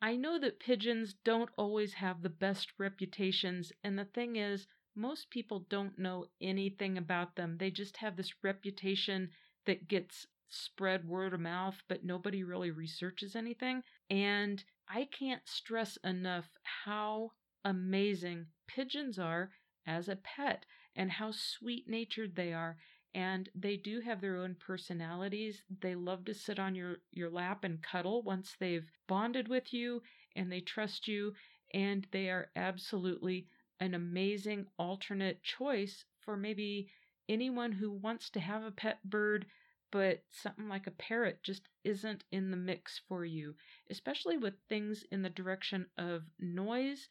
[0.00, 5.28] I know that pigeons don't always have the best reputations, and the thing is, most
[5.28, 7.58] people don't know anything about them.
[7.58, 9.32] They just have this reputation
[9.66, 13.82] that gets spread word of mouth, but nobody really researches anything.
[14.08, 17.32] And I can't stress enough how
[17.66, 19.50] amazing pigeons are
[19.86, 20.64] as a pet
[20.96, 22.76] and how sweet natured they are.
[23.14, 25.62] And they do have their own personalities.
[25.80, 30.02] They love to sit on your, your lap and cuddle once they've bonded with you
[30.34, 31.34] and they trust you.
[31.72, 33.46] And they are absolutely
[33.80, 36.88] an amazing alternate choice for maybe
[37.28, 39.46] anyone who wants to have a pet bird
[39.90, 43.54] but something like a parrot just isn't in the mix for you,
[43.90, 47.08] especially with things in the direction of noise,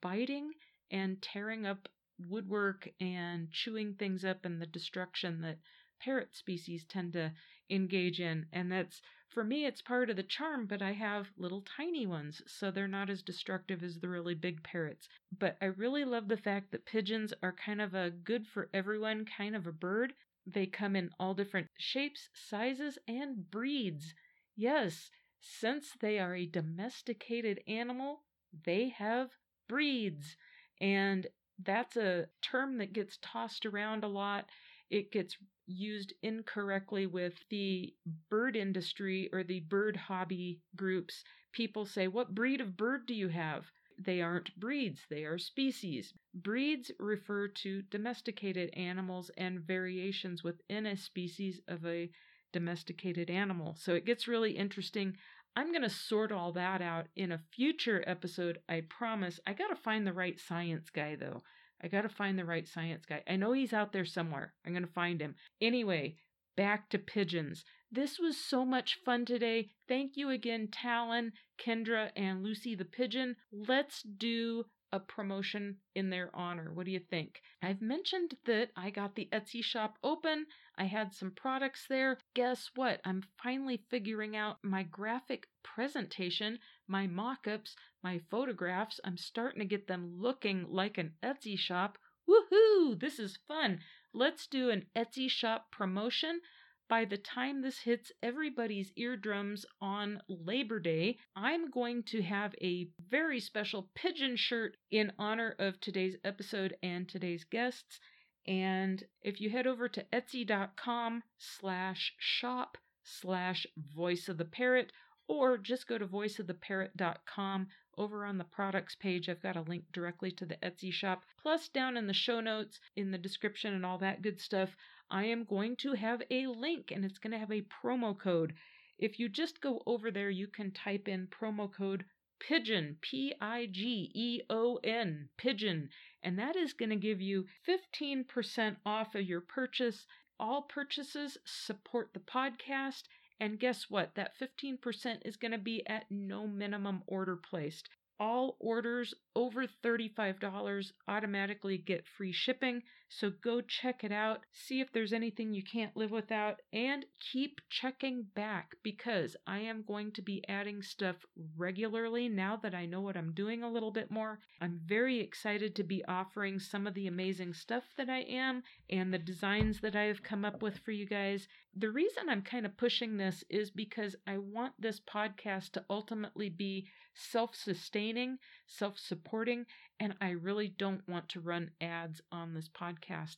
[0.00, 0.52] biting,
[0.90, 1.88] and tearing up
[2.28, 5.58] woodwork and chewing things up and the destruction that
[6.00, 7.32] parrot species tend to
[7.70, 8.46] engage in.
[8.52, 12.42] And that's, for me, it's part of the charm, but I have little tiny ones,
[12.46, 15.08] so they're not as destructive as the really big parrots.
[15.38, 19.26] But I really love the fact that pigeons are kind of a good for everyone
[19.36, 20.12] kind of a bird.
[20.46, 24.14] They come in all different shapes, sizes, and breeds.
[24.54, 25.10] Yes,
[25.40, 28.22] since they are a domesticated animal,
[28.64, 29.30] they have
[29.68, 30.36] breeds.
[30.80, 31.26] And
[31.62, 34.48] that's a term that gets tossed around a lot.
[34.90, 35.36] It gets
[35.66, 37.94] used incorrectly with the
[38.30, 41.24] bird industry or the bird hobby groups.
[41.52, 43.70] People say, What breed of bird do you have?
[43.98, 46.12] They aren't breeds, they are species.
[46.34, 52.10] Breeds refer to domesticated animals and variations within a species of a
[52.52, 53.74] domesticated animal.
[53.76, 55.16] So it gets really interesting.
[55.56, 59.40] I'm going to sort all that out in a future episode, I promise.
[59.46, 61.42] I got to find the right science guy, though.
[61.82, 63.22] I got to find the right science guy.
[63.26, 64.52] I know he's out there somewhere.
[64.66, 65.34] I'm going to find him.
[65.60, 66.16] Anyway,
[66.56, 67.64] back to pigeons.
[67.90, 69.70] This was so much fun today.
[69.88, 73.36] Thank you again, Talon, Kyndra, and Lucy the Pigeon.
[73.50, 76.72] Let's do a promotion in their honor.
[76.72, 77.42] What do you think?
[77.62, 80.46] I've mentioned that I got the Etsy shop open.
[80.76, 82.18] I had some products there.
[82.34, 83.00] Guess what?
[83.04, 89.00] I'm finally figuring out my graphic presentation, my mock ups, my photographs.
[89.04, 91.98] I'm starting to get them looking like an Etsy shop.
[92.28, 92.98] Woohoo!
[92.98, 93.80] This is fun.
[94.12, 96.40] Let's do an Etsy shop promotion.
[96.88, 102.88] By the time this hits everybody's eardrums on Labor Day, I'm going to have a
[103.10, 107.98] very special pigeon shirt in honor of today's episode and today's guests.
[108.46, 114.92] And if you head over to etsy.com slash shop slash voice of the parrot,
[115.28, 117.66] or just go to voiceoftheparrot.com
[117.98, 119.28] over on the products page.
[119.28, 121.24] I've got a link directly to the Etsy shop.
[121.42, 124.76] Plus, down in the show notes, in the description, and all that good stuff,
[125.10, 128.54] I am going to have a link and it's going to have a promo code.
[128.98, 132.04] If you just go over there, you can type in promo code
[132.38, 135.88] Pigeon, P I G E O N, Pigeon,
[136.22, 140.06] and that is going to give you 15% off of your purchase.
[140.38, 143.04] All purchases support the podcast,
[143.40, 144.14] and guess what?
[144.16, 147.88] That 15% is going to be at no minimum order placed.
[148.20, 154.92] All orders over $35 automatically get free shipping, so go check it out, see if
[154.92, 160.22] there's anything you can't live without, and keep checking back because I am going to
[160.22, 161.16] be adding stuff
[161.56, 164.40] regularly now that I know what I'm doing a little bit more.
[164.60, 169.12] I'm very excited to be offering some of the amazing stuff that I am and
[169.12, 171.46] the designs that I have come up with for you guys.
[171.76, 176.48] The reason I'm kind of pushing this is because I want this podcast to ultimately
[176.48, 179.66] be self sustaining, self supporting,
[179.98, 183.36] and I really don't want to run ads on this podcast.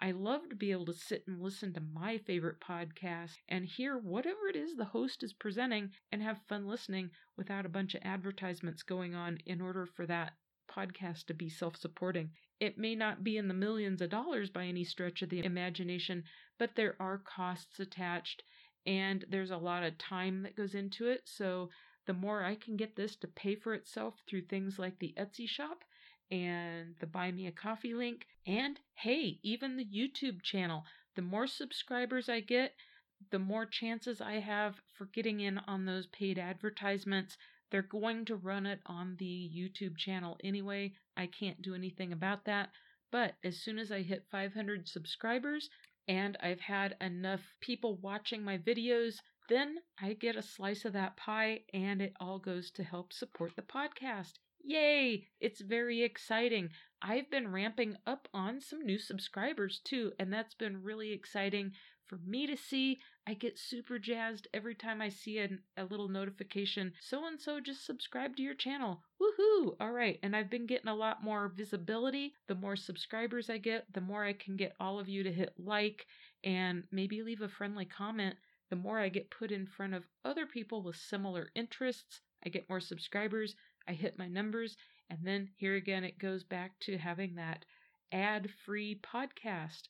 [0.00, 3.96] I love to be able to sit and listen to my favorite podcast and hear
[3.96, 8.02] whatever it is the host is presenting and have fun listening without a bunch of
[8.04, 10.32] advertisements going on in order for that
[10.68, 12.30] podcast to be self supporting.
[12.58, 16.24] It may not be in the millions of dollars by any stretch of the imagination,
[16.58, 18.42] but there are costs attached
[18.86, 21.22] and there's a lot of time that goes into it.
[21.24, 21.70] So
[22.06, 25.48] the more I can get this to pay for itself through things like the Etsy
[25.48, 25.84] shop
[26.30, 30.84] and the Buy Me a Coffee link, and hey, even the YouTube channel.
[31.16, 32.74] The more subscribers I get,
[33.30, 37.36] the more chances I have for getting in on those paid advertisements.
[37.70, 40.94] They're going to run it on the YouTube channel anyway.
[41.16, 42.70] I can't do anything about that.
[43.10, 45.70] But as soon as I hit 500 subscribers
[46.08, 51.16] and I've had enough people watching my videos then I get a slice of that
[51.16, 54.34] pie and it all goes to help support the podcast.
[54.66, 55.26] Yay!
[55.40, 56.70] It's very exciting.
[57.02, 61.72] I've been ramping up on some new subscribers too, and that's been really exciting
[62.06, 62.98] for me to see.
[63.26, 66.94] I get super jazzed every time I see a, a little notification.
[67.00, 69.02] So and so just subscribed to your channel.
[69.20, 69.76] Woohoo!
[69.80, 72.32] All right, and I've been getting a lot more visibility.
[72.48, 75.52] The more subscribers I get, the more I can get all of you to hit
[75.58, 76.06] like
[76.42, 78.36] and maybe leave a friendly comment
[78.70, 82.68] the more I get put in front of other people with similar interests, I get
[82.68, 83.56] more subscribers,
[83.88, 84.76] I hit my numbers,
[85.10, 87.64] and then here again it goes back to having that
[88.12, 89.82] ad free podcast.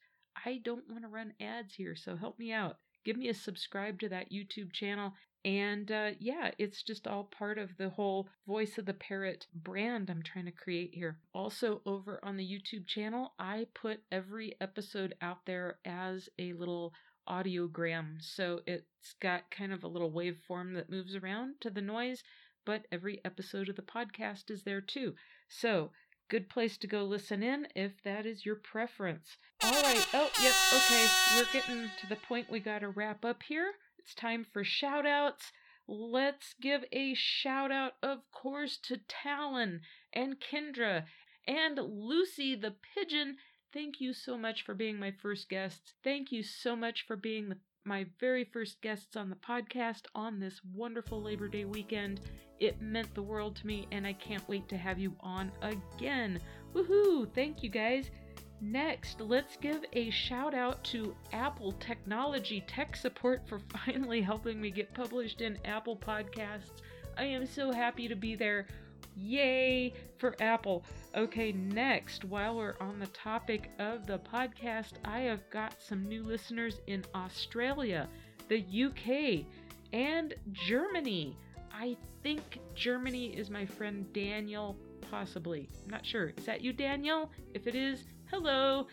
[0.44, 2.78] I don't want to run ads here, so help me out.
[3.04, 5.12] Give me a subscribe to that YouTube channel.
[5.44, 10.08] And uh, yeah, it's just all part of the whole Voice of the Parrot brand
[10.08, 11.18] I'm trying to create here.
[11.34, 16.94] Also, over on the YouTube channel, I put every episode out there as a little
[17.28, 18.16] audiogram.
[18.20, 22.22] So it's got kind of a little waveform that moves around to the noise,
[22.64, 25.14] but every episode of the podcast is there too.
[25.48, 25.90] So
[26.28, 29.36] good place to go listen in if that is your preference.
[29.62, 30.06] All right.
[30.14, 30.54] Oh, yep.
[30.74, 31.06] Okay.
[31.36, 33.72] We're getting to the point we got to wrap up here.
[33.98, 35.52] It's time for shout outs.
[35.86, 39.80] Let's give a shout out, of course, to Talon
[40.12, 41.04] and Kyndra
[41.46, 43.36] and Lucy the Pigeon
[43.74, 45.94] Thank you so much for being my first guests.
[46.04, 50.38] Thank you so much for being the, my very first guests on the podcast on
[50.38, 52.20] this wonderful Labor Day weekend.
[52.60, 56.38] It meant the world to me, and I can't wait to have you on again.
[56.72, 57.34] Woohoo!
[57.34, 58.12] Thank you guys.
[58.60, 64.70] Next, let's give a shout out to Apple Technology Tech Support for finally helping me
[64.70, 66.80] get published in Apple Podcasts.
[67.18, 68.68] I am so happy to be there.
[69.16, 70.84] Yay for Apple.
[71.16, 76.24] Okay, next, while we're on the topic of the podcast, I have got some new
[76.24, 78.08] listeners in Australia,
[78.48, 79.46] the UK,
[79.92, 81.36] and Germany.
[81.72, 84.76] I think Germany is my friend Daniel,
[85.10, 85.68] possibly.
[85.84, 86.32] I'm not sure.
[86.36, 87.30] Is that you, Daniel?
[87.52, 88.86] If it is, hello.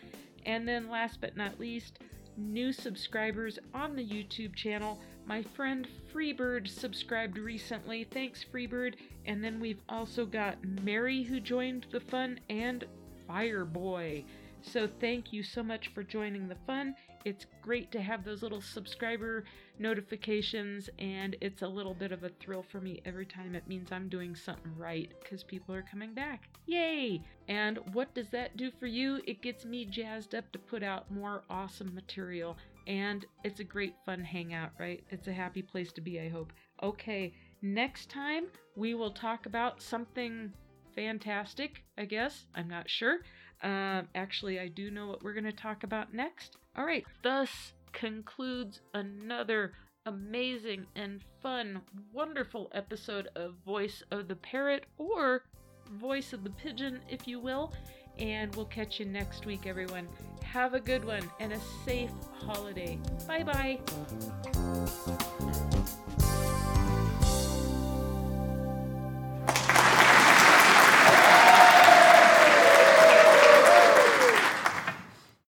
[0.46, 1.98] And then, last but not least,
[2.36, 5.00] new subscribers on the YouTube channel.
[5.26, 8.04] My friend Freebird subscribed recently.
[8.04, 8.94] Thanks, Freebird.
[9.26, 12.84] And then we've also got Mary who joined the fun and
[13.28, 14.24] Fireboy.
[14.62, 16.94] So thank you so much for joining the fun.
[17.24, 19.44] It's great to have those little subscriber
[19.78, 23.90] notifications, and it's a little bit of a thrill for me every time it means
[23.90, 26.48] I'm doing something right because people are coming back.
[26.66, 27.22] Yay!
[27.48, 29.20] And what does that do for you?
[29.26, 32.56] It gets me jazzed up to put out more awesome material,
[32.86, 35.02] and it's a great fun hangout, right?
[35.10, 36.52] It's a happy place to be, I hope.
[36.82, 37.32] Okay,
[37.62, 38.44] next time
[38.76, 40.52] we will talk about something
[40.94, 42.46] fantastic, I guess.
[42.54, 43.18] I'm not sure.
[43.62, 46.56] Um, actually, I do know what we're going to talk about next.
[46.76, 49.72] All right, thus concludes another
[50.06, 51.80] amazing and fun,
[52.12, 55.44] wonderful episode of Voice of the Parrot or
[55.92, 57.72] Voice of the Pigeon, if you will.
[58.18, 60.08] And we'll catch you next week, everyone.
[60.42, 62.98] Have a good one and a safe holiday.
[63.26, 63.78] Bye bye.